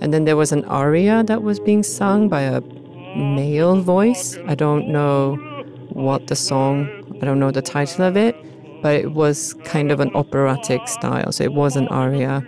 and 0.00 0.12
then 0.12 0.24
there 0.24 0.36
was 0.36 0.52
an 0.52 0.64
aria 0.66 1.22
that 1.24 1.42
was 1.42 1.58
being 1.58 1.82
sung 1.82 2.28
by 2.28 2.42
a 2.42 2.60
male 3.16 3.80
voice. 3.80 4.36
I 4.46 4.54
don't 4.54 4.88
know 4.88 5.36
what 5.90 6.26
the 6.26 6.36
song, 6.36 6.88
I 7.22 7.24
don't 7.24 7.40
know 7.40 7.50
the 7.50 7.62
title 7.62 8.04
of 8.04 8.16
it, 8.16 8.36
but 8.82 8.94
it 8.94 9.12
was 9.12 9.54
kind 9.64 9.90
of 9.90 10.00
an 10.00 10.10
operatic 10.14 10.86
style. 10.88 11.32
So 11.32 11.44
it 11.44 11.52
was 11.52 11.76
an 11.76 11.88
aria. 11.88 12.44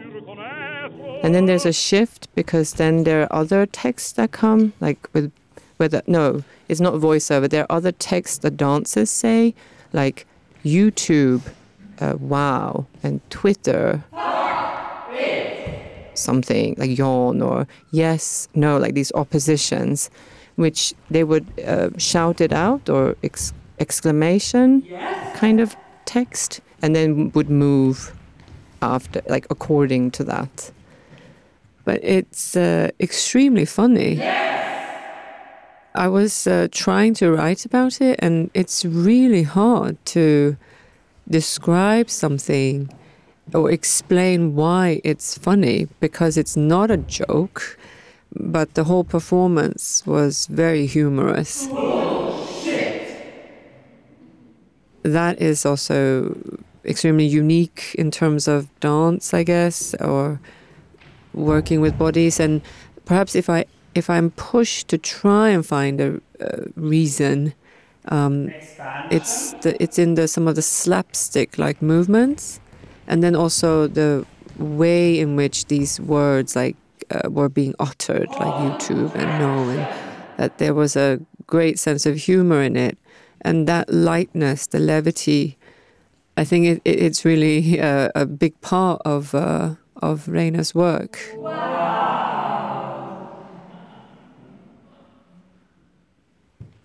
And 1.23 1.35
then 1.35 1.47
there's 1.47 1.67
a 1.67 1.73
shift 1.73 2.33
because 2.35 2.75
then 2.75 3.05
there 3.05 3.23
are 3.23 3.33
other 3.33 3.67
texts 3.67 4.13
that 4.13 4.31
come, 4.31 4.73
like 4.81 5.09
with, 5.13 5.33
with 5.79 6.01
no, 6.07 6.45
it's 6.69 6.81
not 6.81 6.95
voiceover. 6.95 7.51
There 7.51 7.63
are 7.65 7.77
other 7.77 7.93
texts 7.93 8.39
that 8.39 8.57
dancers 8.57 9.11
say, 9.11 9.55
like 9.93 10.27
YouTube, 10.65 11.43
uh, 12.01 12.17
wow, 12.21 12.87
and 13.03 13.21
Twitter 13.31 14.05
something 16.19 16.75
like 16.79 16.97
yawn 16.99 17.41
or 17.41 17.67
yes, 17.91 18.49
no, 18.55 18.79
like 18.79 18.95
these 18.95 19.13
oppositions, 19.13 20.11
which 20.57 20.93
they 21.11 21.25
would 21.25 21.47
uh, 21.61 21.91
shout 21.97 22.41
it 22.41 22.53
out 22.53 22.89
or 22.89 23.17
ex- 23.23 23.53
exclamation 23.79 24.83
yes. 24.85 25.39
kind 25.39 25.61
of 25.61 25.77
text 26.09 26.61
and 26.83 26.97
then 26.97 27.31
would 27.35 27.51
move 27.51 28.13
after, 28.81 29.21
like 29.29 29.47
according 29.51 30.11
to 30.13 30.25
that. 30.25 30.73
But 31.85 32.01
it's 32.03 32.57
uh, 32.57 32.91
extremely 33.01 33.65
funny. 33.65 34.21
I 35.95 36.07
was 36.09 36.47
uh, 36.47 36.69
trying 36.71 37.15
to 37.15 37.33
write 37.33 37.65
about 37.65 38.01
it, 38.01 38.19
and 38.23 38.51
it's 38.55 38.85
really 38.85 39.43
hard 39.43 39.97
to 40.17 40.57
describe 41.29 42.09
something 42.09 42.89
or 43.55 43.71
explain 43.71 44.55
why 44.55 45.01
it's 45.05 45.37
funny 45.37 45.89
because 46.01 46.37
it's 46.37 46.57
not 46.57 46.91
a 46.91 46.99
joke, 46.99 47.79
but 48.33 48.75
the 48.75 48.85
whole 48.85 49.05
performance 49.05 50.07
was 50.07 50.47
very 50.47 50.87
humorous. 50.87 51.67
That 55.03 55.41
is 55.41 55.65
also 55.65 56.37
extremely 56.85 57.27
unique 57.27 57.95
in 57.99 58.11
terms 58.11 58.49
of 58.49 58.69
dance, 58.81 59.33
I 59.35 59.43
guess, 59.43 59.95
or 60.01 60.41
working 61.33 61.81
with 61.81 61.99
bodies. 61.99 62.41
And 62.41 62.63
perhaps 63.05 63.35
if 63.35 63.49
I 63.49 63.67
if 63.95 64.11
I'm 64.11 64.31
pushed 64.33 64.89
to 64.89 64.99
try 64.99 65.49
and 65.49 65.65
find 65.67 66.01
a, 66.01 66.21
a 66.41 66.65
reason, 66.77 67.55
um, 68.07 68.55
it's 69.11 69.55
the, 69.61 69.81
it's 69.83 69.99
in 69.99 70.15
the 70.15 70.29
some 70.29 70.49
of 70.49 70.57
the 70.57 70.63
slapstick 70.63 71.59
like 71.59 71.81
movements 71.83 72.61
and 73.07 73.23
then 73.23 73.35
also 73.35 73.89
the 73.89 74.27
way 74.59 75.19
in 75.19 75.37
which 75.37 75.67
these 75.67 76.01
words 76.01 76.55
like 76.57 76.77
uh, 77.11 77.31
were 77.31 77.49
being 77.49 77.75
uttered, 77.81 78.39
like 78.39 78.57
YouTube 78.57 79.15
and 79.15 79.39
no, 79.39 79.69
and 79.69 79.89
that 80.37 80.59
there 80.59 80.75
was 80.75 80.97
a 80.97 81.21
great 81.47 81.79
sense 81.79 82.07
of 82.07 82.17
humor 82.17 82.63
in 82.63 82.77
it, 82.77 82.99
and 83.43 83.67
that 83.69 83.93
lightness, 83.93 84.67
the 84.67 84.79
levity. 84.79 85.59
I 86.37 86.45
think 86.45 86.67
it, 86.67 86.83
it, 86.85 87.03
it's 87.03 87.25
really 87.25 87.79
a, 87.79 88.11
a, 88.15 88.27
big 88.27 88.61
part 88.61 89.03
of 89.05 89.35
uh, 89.35 89.75
of 89.97 90.29
Rainer's 90.29 90.75
work. 90.75 91.19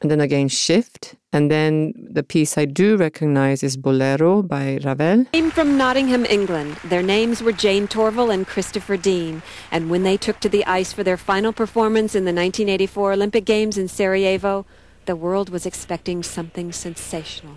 and 0.03 0.11
then 0.11 0.21
again 0.21 0.49
Shift. 0.49 1.15
And 1.31 1.49
then 1.49 1.93
the 1.97 2.21
piece 2.21 2.57
I 2.57 2.65
do 2.65 2.95
recognize 2.95 3.63
is 3.63 3.75
Bolero 3.75 4.43
by 4.43 4.77
Ravel. 4.83 5.25
Came 5.33 5.49
from 5.49 5.77
Nottingham, 5.77 6.25
England. 6.25 6.75
Their 6.83 7.01
names 7.01 7.41
were 7.41 7.53
Jayne 7.53 7.87
Torvill 7.87 8.31
and 8.31 8.45
Christopher 8.45 8.97
Dean. 8.97 9.41
And 9.71 9.89
when 9.89 10.03
they 10.03 10.17
took 10.17 10.39
to 10.41 10.49
the 10.49 10.63
ice 10.65 10.93
for 10.93 11.03
their 11.03 11.17
final 11.17 11.51
performance 11.51 12.13
in 12.13 12.25
the 12.25 12.33
1984 12.33 13.13
Olympic 13.13 13.45
Games 13.45 13.77
in 13.77 13.87
Sarajevo, 13.87 14.67
the 15.05 15.15
world 15.15 15.49
was 15.49 15.65
expecting 15.65 16.23
something 16.23 16.71
sensational. 16.71 17.55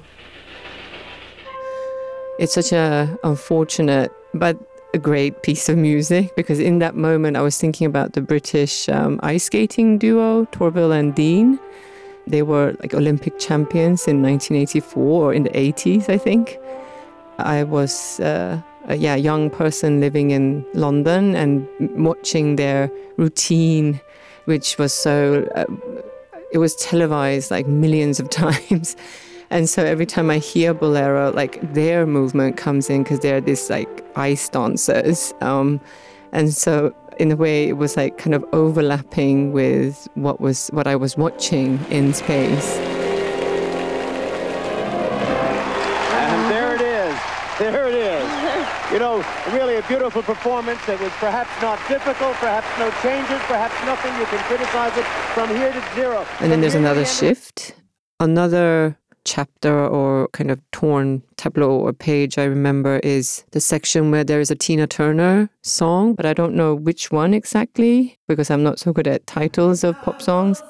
It's 2.38 2.54
such 2.54 2.72
a 2.72 3.18
unfortunate 3.24 4.12
but 4.34 4.58
a 4.94 4.98
great 4.98 5.42
piece 5.42 5.68
of 5.68 5.76
music 5.76 6.34
because 6.36 6.60
in 6.60 6.78
that 6.78 6.94
moment 6.94 7.36
I 7.36 7.42
was 7.42 7.58
thinking 7.58 7.86
about 7.86 8.12
the 8.12 8.20
British 8.20 8.88
um, 8.88 9.18
ice 9.22 9.44
skating 9.44 9.98
duo 9.98 10.44
Torvill 10.46 10.92
and 10.92 11.14
Dean 11.14 11.58
they 12.26 12.42
were 12.42 12.76
like 12.80 12.94
Olympic 12.94 13.38
champions 13.38 14.08
in 14.08 14.22
1984 14.22 15.24
or 15.24 15.32
in 15.32 15.44
the 15.44 15.50
80s, 15.50 16.08
I 16.08 16.18
think. 16.18 16.58
I 17.38 17.62
was 17.62 18.18
uh, 18.20 18.60
a 18.88 18.96
yeah, 18.96 19.14
young 19.14 19.50
person 19.50 20.00
living 20.00 20.30
in 20.30 20.64
London 20.74 21.36
and 21.36 21.68
watching 22.04 22.56
their 22.56 22.90
routine, 23.16 24.00
which 24.46 24.78
was 24.78 24.92
so, 24.92 25.48
uh, 25.54 25.66
it 26.56 26.58
was 26.58 26.74
televised 26.76 27.50
like 27.50 27.66
millions 27.66 28.18
of 28.18 28.30
times. 28.42 28.96
And 29.50 29.68
so 29.68 29.84
every 29.84 30.06
time 30.06 30.30
I 30.30 30.38
hear 30.38 30.72
Bolero, 30.72 31.30
like 31.30 31.60
their 31.74 32.06
movement 32.06 32.56
comes 32.56 32.88
in 32.88 33.02
because 33.02 33.20
they're 33.20 33.42
this 33.42 33.68
like 33.68 34.04
ice 34.16 34.48
dancers. 34.48 35.34
Um, 35.42 35.80
and 36.32 36.54
so 36.54 36.94
in 37.20 37.30
a 37.30 37.36
way 37.36 37.68
it 37.68 37.74
was 37.74 37.94
like 37.96 38.16
kind 38.16 38.34
of 38.34 38.42
overlapping 38.52 39.52
with 39.52 40.08
what 40.14 40.40
was 40.40 40.68
what 40.68 40.86
I 40.86 40.96
was 40.96 41.16
watching 41.18 41.78
in 41.90 42.14
space. 42.14 42.95
Really 49.52 49.76
a 49.76 49.82
beautiful 49.82 50.22
performance. 50.22 50.80
It 50.88 51.00
was 51.00 51.12
perhaps 51.12 51.50
not 51.62 51.78
difficult, 51.88 52.34
perhaps 52.34 52.66
no 52.78 52.90
changes, 53.02 53.40
perhaps 53.46 53.74
nothing. 53.84 54.12
You 54.18 54.26
can 54.26 54.38
criticize 54.44 54.96
it 54.96 55.04
from 55.34 55.48
here 55.50 55.72
to 55.72 55.94
zero. 55.94 56.26
And 56.40 56.50
then 56.50 56.60
there's 56.60 56.74
another 56.74 57.04
shift. 57.04 57.74
Another 58.20 58.98
chapter 59.26 59.86
or 59.86 60.28
kind 60.28 60.50
of 60.50 60.60
torn 60.70 61.22
tableau 61.36 61.76
or 61.76 61.92
page 61.92 62.38
I 62.38 62.44
remember 62.44 63.00
is 63.02 63.44
the 63.50 63.60
section 63.60 64.10
where 64.10 64.24
there 64.24 64.40
is 64.40 64.50
a 64.50 64.54
Tina 64.54 64.86
Turner 64.86 65.50
song, 65.62 66.14
but 66.14 66.24
I 66.24 66.32
don't 66.32 66.54
know 66.54 66.74
which 66.74 67.10
one 67.10 67.34
exactly 67.34 68.18
because 68.28 68.50
I'm 68.50 68.62
not 68.62 68.78
so 68.78 68.92
good 68.92 69.08
at 69.08 69.26
titles 69.26 69.84
of 69.84 70.00
pop 70.02 70.22
songs. 70.22 70.62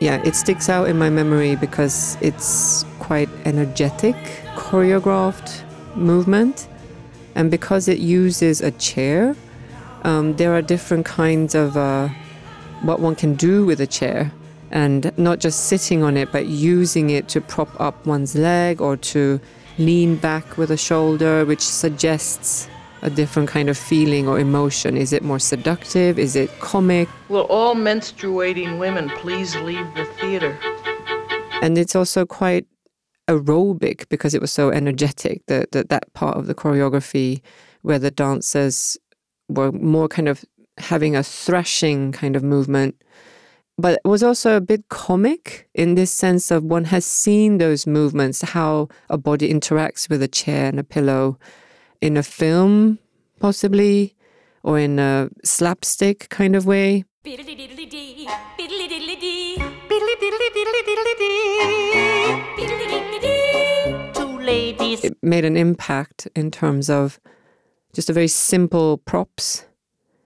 Yeah, 0.00 0.22
it 0.24 0.34
sticks 0.34 0.68
out 0.68 0.88
in 0.88 0.96
my 0.96 1.10
memory 1.10 1.56
because 1.56 2.16
it's 2.20 2.84
quite 2.98 3.28
energetic, 3.44 4.16
choreographed 4.56 5.62
movement. 5.94 6.68
And 7.38 7.52
because 7.52 7.86
it 7.86 7.98
uses 7.98 8.60
a 8.60 8.72
chair, 8.72 9.36
um, 10.02 10.34
there 10.34 10.52
are 10.56 10.60
different 10.60 11.06
kinds 11.06 11.54
of 11.54 11.76
uh, 11.76 12.08
what 12.82 12.98
one 12.98 13.14
can 13.14 13.36
do 13.36 13.64
with 13.64 13.80
a 13.80 13.86
chair 13.86 14.32
and 14.72 15.16
not 15.16 15.38
just 15.38 15.66
sitting 15.66 16.02
on 16.02 16.16
it, 16.16 16.32
but 16.32 16.46
using 16.46 17.10
it 17.10 17.28
to 17.28 17.40
prop 17.40 17.68
up 17.80 18.04
one's 18.04 18.34
leg 18.34 18.80
or 18.80 18.96
to 18.96 19.40
lean 19.78 20.16
back 20.16 20.58
with 20.58 20.72
a 20.72 20.76
shoulder, 20.76 21.44
which 21.44 21.60
suggests 21.62 22.68
a 23.02 23.08
different 23.08 23.48
kind 23.48 23.70
of 23.70 23.78
feeling 23.78 24.26
or 24.26 24.40
emotion. 24.40 24.96
Is 24.96 25.12
it 25.12 25.22
more 25.22 25.38
seductive? 25.38 26.18
Is 26.18 26.34
it 26.34 26.50
comic? 26.58 27.08
Will 27.28 27.46
all 27.48 27.76
menstruating 27.76 28.80
women 28.80 29.10
please 29.10 29.54
leave 29.60 29.86
the 29.94 30.06
theater? 30.18 30.58
And 31.62 31.78
it's 31.78 31.94
also 31.94 32.26
quite 32.26 32.66
aerobic 33.28 34.08
because 34.08 34.34
it 34.34 34.40
was 34.40 34.52
so 34.52 34.70
energetic, 34.70 35.44
That 35.46 35.72
that 35.72 36.12
part 36.14 36.36
of 36.36 36.46
the 36.46 36.54
choreography 36.54 37.40
where 37.82 37.98
the 37.98 38.10
dancers 38.10 38.96
were 39.48 39.72
more 39.72 40.08
kind 40.08 40.28
of 40.28 40.44
having 40.78 41.16
a 41.16 41.22
thrashing 41.22 42.12
kind 42.12 42.36
of 42.36 42.42
movement 42.42 42.94
but 43.78 44.00
it 44.04 44.08
was 44.08 44.24
also 44.24 44.56
a 44.56 44.60
bit 44.60 44.88
comic 44.88 45.68
in 45.72 45.94
this 45.94 46.10
sense 46.10 46.50
of 46.50 46.64
one 46.64 46.84
has 46.84 47.06
seen 47.06 47.58
those 47.58 47.86
movements, 47.86 48.42
how 48.42 48.88
a 49.08 49.16
body 49.16 49.52
interacts 49.52 50.10
with 50.10 50.20
a 50.20 50.26
chair 50.26 50.66
and 50.66 50.80
a 50.80 50.84
pillow 50.84 51.38
in 52.00 52.16
a 52.16 52.24
film, 52.24 52.98
possibly, 53.38 54.16
or 54.64 54.80
in 54.80 54.98
a 54.98 55.30
slapstick 55.44 56.28
kind 56.28 56.56
of 56.56 56.66
way. 56.66 57.04
It 65.04 65.16
made 65.22 65.44
an 65.44 65.56
impact 65.56 66.28
in 66.34 66.50
terms 66.50 66.90
of 66.90 67.20
just 67.92 68.10
a 68.10 68.12
very 68.12 68.28
simple 68.28 68.98
props 68.98 69.64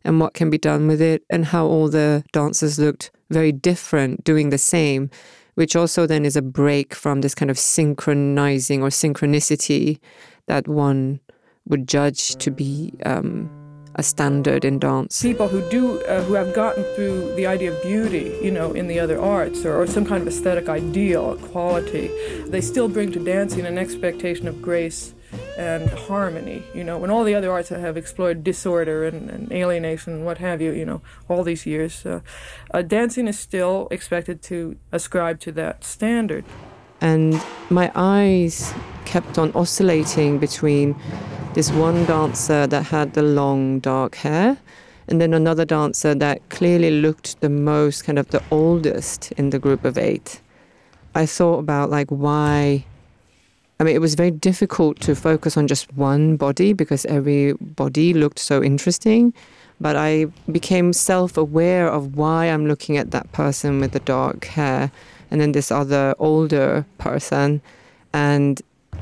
and 0.04 0.18
what 0.20 0.34
can 0.34 0.50
be 0.50 0.58
done 0.58 0.88
with 0.88 1.00
it, 1.00 1.22
and 1.30 1.44
how 1.46 1.66
all 1.66 1.88
the 1.88 2.24
dancers 2.32 2.78
looked 2.78 3.12
very 3.30 3.52
different 3.52 4.24
doing 4.24 4.50
the 4.50 4.58
same, 4.58 5.10
which 5.54 5.76
also 5.76 6.06
then 6.06 6.24
is 6.24 6.34
a 6.36 6.42
break 6.42 6.92
from 6.94 7.20
this 7.20 7.34
kind 7.34 7.50
of 7.50 7.58
synchronizing 7.58 8.82
or 8.82 8.88
synchronicity 8.88 10.00
that 10.48 10.66
one 10.66 11.20
would 11.66 11.86
judge 11.86 12.34
to 12.36 12.50
be 12.50 12.92
um, 13.06 13.48
a 13.94 14.02
standard 14.02 14.64
in 14.64 14.78
dance. 14.78 15.20
People 15.22 15.48
who 15.48 15.68
do, 15.70 16.00
uh, 16.02 16.22
who 16.24 16.34
have 16.34 16.54
gotten 16.54 16.84
through 16.94 17.34
the 17.34 17.46
idea 17.46 17.72
of 17.72 17.82
beauty, 17.82 18.38
you 18.42 18.50
know, 18.50 18.72
in 18.72 18.86
the 18.86 18.98
other 18.98 19.20
arts 19.20 19.64
or, 19.64 19.80
or 19.80 19.86
some 19.86 20.04
kind 20.04 20.22
of 20.22 20.28
aesthetic 20.28 20.68
ideal, 20.68 21.36
quality, 21.36 22.10
they 22.46 22.60
still 22.60 22.88
bring 22.88 23.12
to 23.12 23.22
dancing 23.22 23.66
an 23.66 23.78
expectation 23.78 24.48
of 24.48 24.62
grace 24.62 25.14
and 25.58 25.88
harmony. 25.90 26.62
You 26.74 26.84
know, 26.84 26.98
when 26.98 27.10
all 27.10 27.24
the 27.24 27.34
other 27.34 27.50
arts 27.50 27.68
have 27.68 27.96
explored 27.96 28.44
disorder 28.44 29.04
and, 29.04 29.30
and 29.30 29.52
alienation 29.52 30.12
and 30.14 30.24
what 30.24 30.38
have 30.38 30.60
you, 30.60 30.72
you 30.72 30.84
know, 30.84 31.02
all 31.28 31.42
these 31.42 31.66
years, 31.66 32.04
uh, 32.06 32.20
uh, 32.72 32.82
dancing 32.82 33.28
is 33.28 33.38
still 33.38 33.88
expected 33.90 34.42
to 34.42 34.76
ascribe 34.90 35.40
to 35.40 35.52
that 35.52 35.84
standard. 35.84 36.44
And 37.02 37.38
my 37.68 37.92
eyes 37.94 38.72
kept 39.04 39.36
on 39.36 39.52
oscillating 39.54 40.38
between 40.38 40.96
this 41.52 41.70
one 41.70 42.06
dancer 42.06 42.66
that 42.66 42.84
had 42.84 43.12
the 43.12 43.22
long 43.22 43.80
dark 43.80 44.14
hair 44.14 44.56
and 45.08 45.20
then 45.20 45.34
another 45.34 45.64
dancer 45.64 46.14
that 46.14 46.48
clearly 46.48 46.90
looked 46.90 47.40
the 47.40 47.48
most 47.48 48.04
kind 48.04 48.18
of 48.18 48.28
the 48.28 48.42
oldest 48.50 49.32
in 49.32 49.50
the 49.50 49.58
group 49.58 49.84
of 49.84 49.98
eight. 49.98 50.40
I 51.14 51.26
thought 51.26 51.58
about 51.58 51.90
like 51.90 52.08
why 52.08 52.86
I 53.80 53.84
mean, 53.84 53.96
it 53.96 54.00
was 54.00 54.14
very 54.14 54.30
difficult 54.30 55.00
to 55.00 55.16
focus 55.16 55.56
on 55.56 55.66
just 55.66 55.92
one 55.94 56.36
body 56.36 56.72
because 56.72 57.04
every 57.06 57.54
body 57.54 58.14
looked 58.14 58.38
so 58.38 58.62
interesting. 58.62 59.34
But 59.80 59.96
I 59.96 60.26
became 60.52 60.92
self 60.92 61.36
aware 61.36 61.88
of 61.88 62.16
why 62.16 62.46
I'm 62.46 62.66
looking 62.66 62.96
at 62.96 63.10
that 63.10 63.32
person 63.32 63.80
with 63.80 63.90
the 63.90 63.98
dark 63.98 64.44
hair 64.44 64.92
and 65.32 65.40
then 65.40 65.52
this 65.52 65.72
other 65.72 66.14
older 66.18 66.84
person. 66.98 67.62
And 68.12 68.60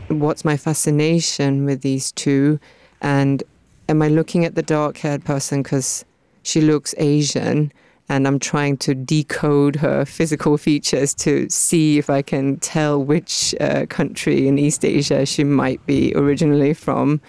what's 0.09 0.45
my 0.45 0.57
fascination 0.57 1.65
with 1.65 1.83
these 1.83 2.13
two? 2.13 2.61
And 3.03 3.43
am 3.89 4.01
I 4.01 4.09
looking 4.09 4.45
at 4.45 4.55
the 4.55 4.63
dark 4.63 4.99
haired 4.99 5.25
person 5.25 5.63
because 5.63 6.05
she 6.43 6.61
looks 6.61 6.95
Asian? 6.97 7.73
and 8.09 8.27
I'm 8.27 8.41
trying 8.41 8.77
to 8.79 8.93
decode 8.93 9.77
her 9.77 10.05
physical 10.05 10.59
features 10.59 11.15
to 11.15 11.49
see 11.49 11.97
if 11.97 12.11
I 12.11 12.23
can 12.23 12.57
tell 12.59 13.01
which 13.01 13.55
uh, 13.61 13.87
country 13.87 14.49
in 14.49 14.59
East 14.59 14.85
Asia 14.85 15.25
she 15.25 15.45
might 15.45 15.85
be 15.87 16.13
originally 16.17 16.75
from. 16.75 17.21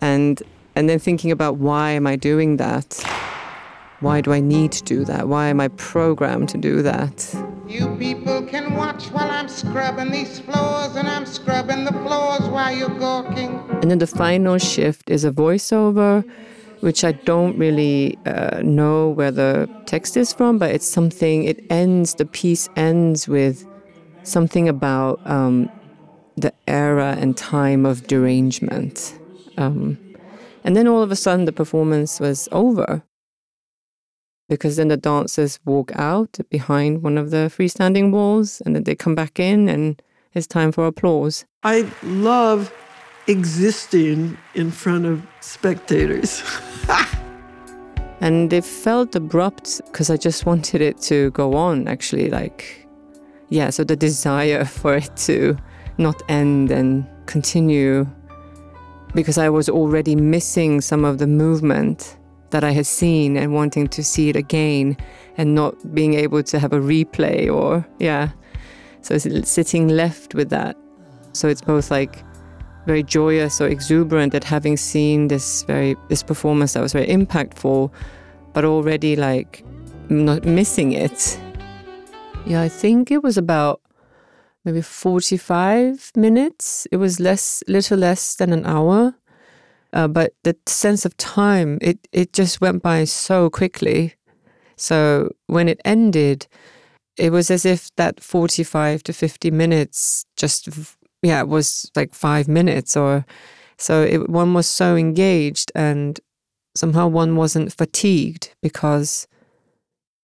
and 0.00 0.40
and 0.76 0.88
then 0.88 1.00
thinking 1.00 1.32
about 1.32 1.56
why 1.56 1.90
am 1.90 2.06
I 2.06 2.14
doing 2.14 2.58
that? 2.58 3.02
Why 3.98 4.20
do 4.20 4.32
I 4.32 4.38
need 4.38 4.70
to 4.72 4.84
do 4.84 5.04
that? 5.04 5.26
Why 5.26 5.48
am 5.48 5.60
I 5.60 5.66
programmed 5.68 6.48
to 6.50 6.58
do 6.58 6.80
that? 6.82 7.59
You 7.70 7.86
people 8.00 8.42
can 8.42 8.74
watch 8.74 9.12
while 9.12 9.30
I'm 9.30 9.46
scrubbing 9.46 10.10
these 10.10 10.40
floors, 10.40 10.96
and 10.96 11.06
I'm 11.06 11.24
scrubbing 11.24 11.84
the 11.84 11.92
floors 11.92 12.42
while 12.48 12.74
you're 12.76 12.98
gawking. 12.98 13.60
And 13.80 13.88
then 13.88 13.98
the 13.98 14.08
final 14.08 14.58
shift 14.58 15.08
is 15.08 15.24
a 15.24 15.30
voiceover, 15.30 16.28
which 16.80 17.04
I 17.04 17.12
don't 17.12 17.56
really 17.56 18.18
uh, 18.26 18.60
know 18.64 19.10
where 19.10 19.30
the 19.30 19.70
text 19.86 20.16
is 20.16 20.32
from, 20.32 20.58
but 20.58 20.72
it's 20.72 20.84
something, 20.84 21.44
it 21.44 21.64
ends, 21.70 22.14
the 22.14 22.24
piece 22.24 22.68
ends 22.74 23.28
with 23.28 23.64
something 24.24 24.68
about 24.68 25.20
um, 25.24 25.70
the 26.36 26.52
era 26.66 27.16
and 27.20 27.36
time 27.36 27.86
of 27.86 28.08
derangement. 28.08 29.16
Um, 29.58 29.96
and 30.64 30.74
then 30.74 30.88
all 30.88 31.04
of 31.04 31.12
a 31.12 31.16
sudden, 31.16 31.44
the 31.44 31.52
performance 31.52 32.18
was 32.18 32.48
over 32.50 33.04
because 34.50 34.76
then 34.76 34.88
the 34.88 34.96
dancers 34.96 35.60
walk 35.64 35.92
out 35.94 36.36
behind 36.50 37.04
one 37.04 37.16
of 37.16 37.30
the 37.30 37.50
freestanding 37.56 38.10
walls 38.10 38.60
and 38.66 38.74
then 38.74 38.82
they 38.82 38.96
come 38.96 39.14
back 39.14 39.38
in 39.38 39.68
and 39.68 40.02
it's 40.34 40.46
time 40.46 40.72
for 40.72 40.86
applause. 40.86 41.44
I 41.62 41.88
love 42.02 42.74
existing 43.28 44.36
in 44.54 44.72
front 44.72 45.06
of 45.06 45.24
spectators. 45.40 46.42
and 48.20 48.52
it 48.52 48.64
felt 48.64 49.14
abrupt 49.14 49.80
because 49.86 50.10
I 50.10 50.16
just 50.16 50.44
wanted 50.46 50.80
it 50.80 51.00
to 51.02 51.30
go 51.30 51.54
on, 51.54 51.86
actually. 51.86 52.28
Like, 52.28 52.88
yeah, 53.50 53.70
so 53.70 53.84
the 53.84 53.96
desire 53.96 54.64
for 54.80 54.96
it 54.96 55.16
to 55.28 55.56
not 55.96 56.20
end 56.28 56.72
and 56.72 57.06
continue 57.26 58.04
because 59.14 59.38
I 59.38 59.48
was 59.48 59.68
already 59.68 60.16
missing 60.16 60.80
some 60.80 61.04
of 61.04 61.18
the 61.18 61.26
movement 61.28 62.16
that 62.50 62.64
I 62.64 62.70
had 62.70 62.86
seen 62.86 63.36
and 63.36 63.54
wanting 63.54 63.88
to 63.88 64.02
see 64.02 64.28
it 64.28 64.36
again 64.36 64.96
and 65.36 65.54
not 65.54 65.74
being 65.94 66.14
able 66.14 66.42
to 66.42 66.58
have 66.58 66.72
a 66.72 66.80
replay 66.80 67.52
or, 67.52 67.86
yeah. 67.98 68.30
So 69.02 69.16
sitting 69.18 69.88
left 69.88 70.34
with 70.34 70.50
that. 70.50 70.76
So 71.32 71.48
it's 71.48 71.62
both 71.62 71.90
like 71.90 72.24
very 72.86 73.02
joyous 73.02 73.60
or 73.60 73.68
exuberant 73.68 74.34
at 74.34 74.44
having 74.44 74.76
seen 74.76 75.28
this 75.28 75.62
very 75.62 75.96
this 76.08 76.22
performance 76.22 76.72
that 76.72 76.82
was 76.82 76.92
very 76.92 77.06
impactful, 77.06 77.90
but 78.52 78.64
already 78.64 79.16
like 79.16 79.64
not 80.08 80.44
missing 80.44 80.92
it. 80.92 81.40
Yeah, 82.46 82.62
I 82.62 82.68
think 82.68 83.10
it 83.10 83.22
was 83.22 83.38
about 83.38 83.80
maybe 84.64 84.82
45 84.82 86.12
minutes. 86.16 86.86
It 86.90 86.96
was 86.96 87.20
less, 87.20 87.62
little 87.68 87.98
less 87.98 88.34
than 88.34 88.52
an 88.52 88.66
hour. 88.66 89.14
Uh, 89.92 90.08
but 90.08 90.32
the 90.44 90.56
sense 90.66 91.04
of 91.04 91.16
time, 91.16 91.78
it, 91.80 91.98
it 92.12 92.32
just 92.32 92.60
went 92.60 92.82
by 92.82 93.04
so 93.04 93.50
quickly. 93.50 94.14
So 94.76 95.30
when 95.46 95.68
it 95.68 95.80
ended, 95.84 96.46
it 97.16 97.32
was 97.32 97.50
as 97.50 97.64
if 97.66 97.94
that 97.96 98.22
45 98.22 99.02
to 99.04 99.12
50 99.12 99.50
minutes 99.50 100.24
just, 100.36 100.68
yeah, 101.22 101.40
it 101.40 101.48
was 101.48 101.90
like 101.94 102.14
five 102.14 102.48
minutes 102.48 102.96
or 102.96 103.26
so 103.78 104.02
it, 104.02 104.28
one 104.28 104.54
was 104.54 104.68
so 104.68 104.94
engaged 104.94 105.72
and 105.74 106.20
somehow 106.74 107.08
one 107.08 107.36
wasn't 107.36 107.72
fatigued 107.72 108.54
because 108.62 109.26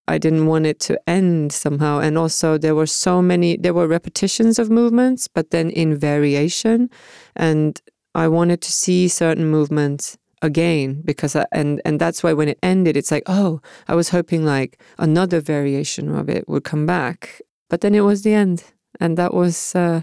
I 0.09 0.19
didn't 0.19 0.47
want 0.47 0.67
it 0.67 0.79
to 0.81 1.01
end 1.09 1.53
somehow. 1.53 1.99
And 1.99 2.17
also, 2.17 2.59
there 2.59 2.75
were 2.75 2.87
so 2.87 3.21
many, 3.21 3.57
there 3.57 3.75
were 3.75 3.89
repetitions 3.89 4.59
of 4.59 4.71
movements, 4.71 5.27
but 5.27 5.51
then 5.51 5.71
in 5.71 5.97
variation. 5.97 6.91
And 7.35 7.81
I 8.17 8.29
wanted 8.29 8.63
to 8.63 8.73
see 8.73 9.09
certain 9.09 9.51
movements 9.51 10.17
again 10.41 11.03
because 11.05 11.37
I, 11.37 11.45
and 11.53 11.83
and 11.85 12.01
that's 12.01 12.23
why 12.23 12.33
when 12.33 12.49
it 12.49 12.59
ended 12.63 12.97
it's 12.97 13.11
like 13.11 13.25
oh 13.27 13.61
I 13.89 13.95
was 13.95 14.09
hoping 14.09 14.43
like 14.43 14.81
another 14.99 15.41
variation 15.41 16.15
of 16.15 16.31
it 16.31 16.49
would 16.49 16.65
come 16.65 16.87
back. 16.87 17.43
But 17.69 17.83
then 17.83 17.95
it 17.95 18.01
was 18.01 18.23
the 18.23 18.33
end 18.33 18.65
and 19.01 19.19
that 19.19 19.35
was 19.35 19.75
uh, 19.75 20.01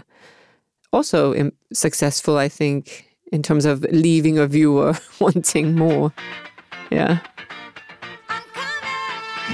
also 0.92 1.50
successful 1.72 2.38
I 2.38 2.48
think 2.48 3.10
in 3.32 3.42
terms 3.42 3.64
of 3.64 3.82
leaving 3.90 4.38
a 4.38 4.46
viewer 4.46 4.96
wanting 5.18 5.74
more. 5.74 6.12
Yeah. 6.92 7.18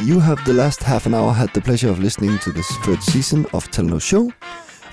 You 0.05 0.21
have 0.21 0.45
the 0.45 0.53
last 0.53 0.83
half 0.83 1.07
an 1.07 1.15
hour 1.15 1.33
had 1.33 1.55
the 1.55 1.63
pleasure 1.63 1.89
of 1.89 1.99
listening 1.99 2.39
to 2.41 2.53
this 2.53 2.71
third 2.85 3.03
season 3.03 3.47
of 3.55 3.71
Tell 3.71 3.87
No 3.87 3.99
Show 3.99 4.31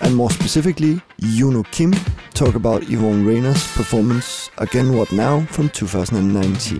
and 0.01 0.15
more 0.15 0.31
specifically, 0.31 1.01
Jeuno 1.21 1.69
Kim 1.71 1.93
talk 2.33 2.55
about 2.55 2.83
Yvonne 2.83 3.25
Rainer's 3.25 3.65
performance 3.75 4.49
Again 4.57 4.95
What 4.95 5.11
Now 5.11 5.41
from 5.45 5.69
2019. 5.69 6.79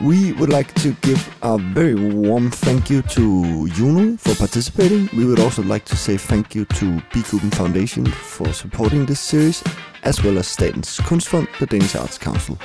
We 0.00 0.32
would 0.32 0.50
like 0.50 0.74
to 0.82 0.92
give 1.02 1.36
a 1.42 1.56
very 1.56 1.94
warm 1.94 2.50
thank 2.50 2.90
you 2.90 3.02
to 3.02 3.68
Jeuno 3.76 4.18
for 4.18 4.34
participating. 4.34 5.08
We 5.16 5.24
would 5.24 5.38
also 5.40 5.62
like 5.62 5.84
to 5.86 5.96
say 5.96 6.16
thank 6.16 6.54
you 6.54 6.64
to 6.64 7.00
Bikuben 7.12 7.54
Foundation 7.54 8.06
for 8.06 8.52
supporting 8.52 9.06
this 9.06 9.20
series, 9.20 9.62
as 10.02 10.22
well 10.22 10.38
as 10.38 10.48
Statens 10.48 11.00
Kunstfond, 11.00 11.48
the 11.58 11.66
Danish 11.66 11.94
Arts 11.94 12.18
Council. 12.18 12.58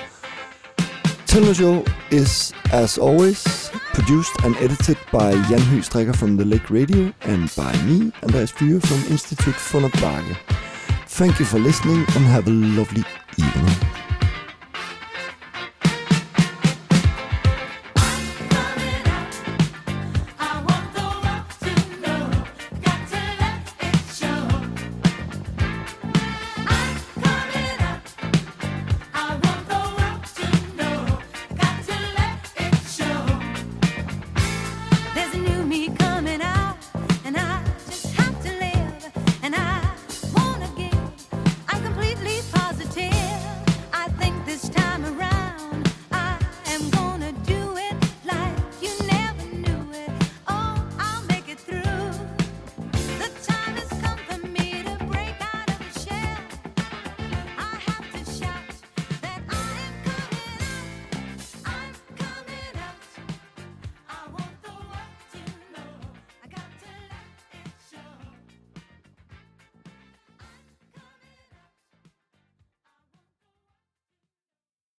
Tell 1.30 1.54
Show 1.54 1.86
is, 2.10 2.52
as 2.72 2.98
always, 2.98 3.70
produced 3.94 4.36
and 4.44 4.56
edited 4.58 4.98
by 5.12 5.30
Jan 5.48 5.60
Høgh 5.70 5.86
Stricker 5.86 6.16
from 6.16 6.38
The 6.38 6.44
Lake 6.44 6.72
Radio 6.72 7.14
and 7.22 7.56
by 7.56 7.72
me, 7.84 8.12
Andreas 8.24 8.52
Führer 8.52 8.82
from 8.82 8.98
Institute 9.12 9.54
Bage. 10.02 10.36
Thank 11.06 11.38
you 11.38 11.46
for 11.46 11.60
listening 11.60 11.98
and 12.16 12.26
have 12.26 12.48
a 12.48 12.52
lovely 12.52 13.04
evening. 13.38 13.99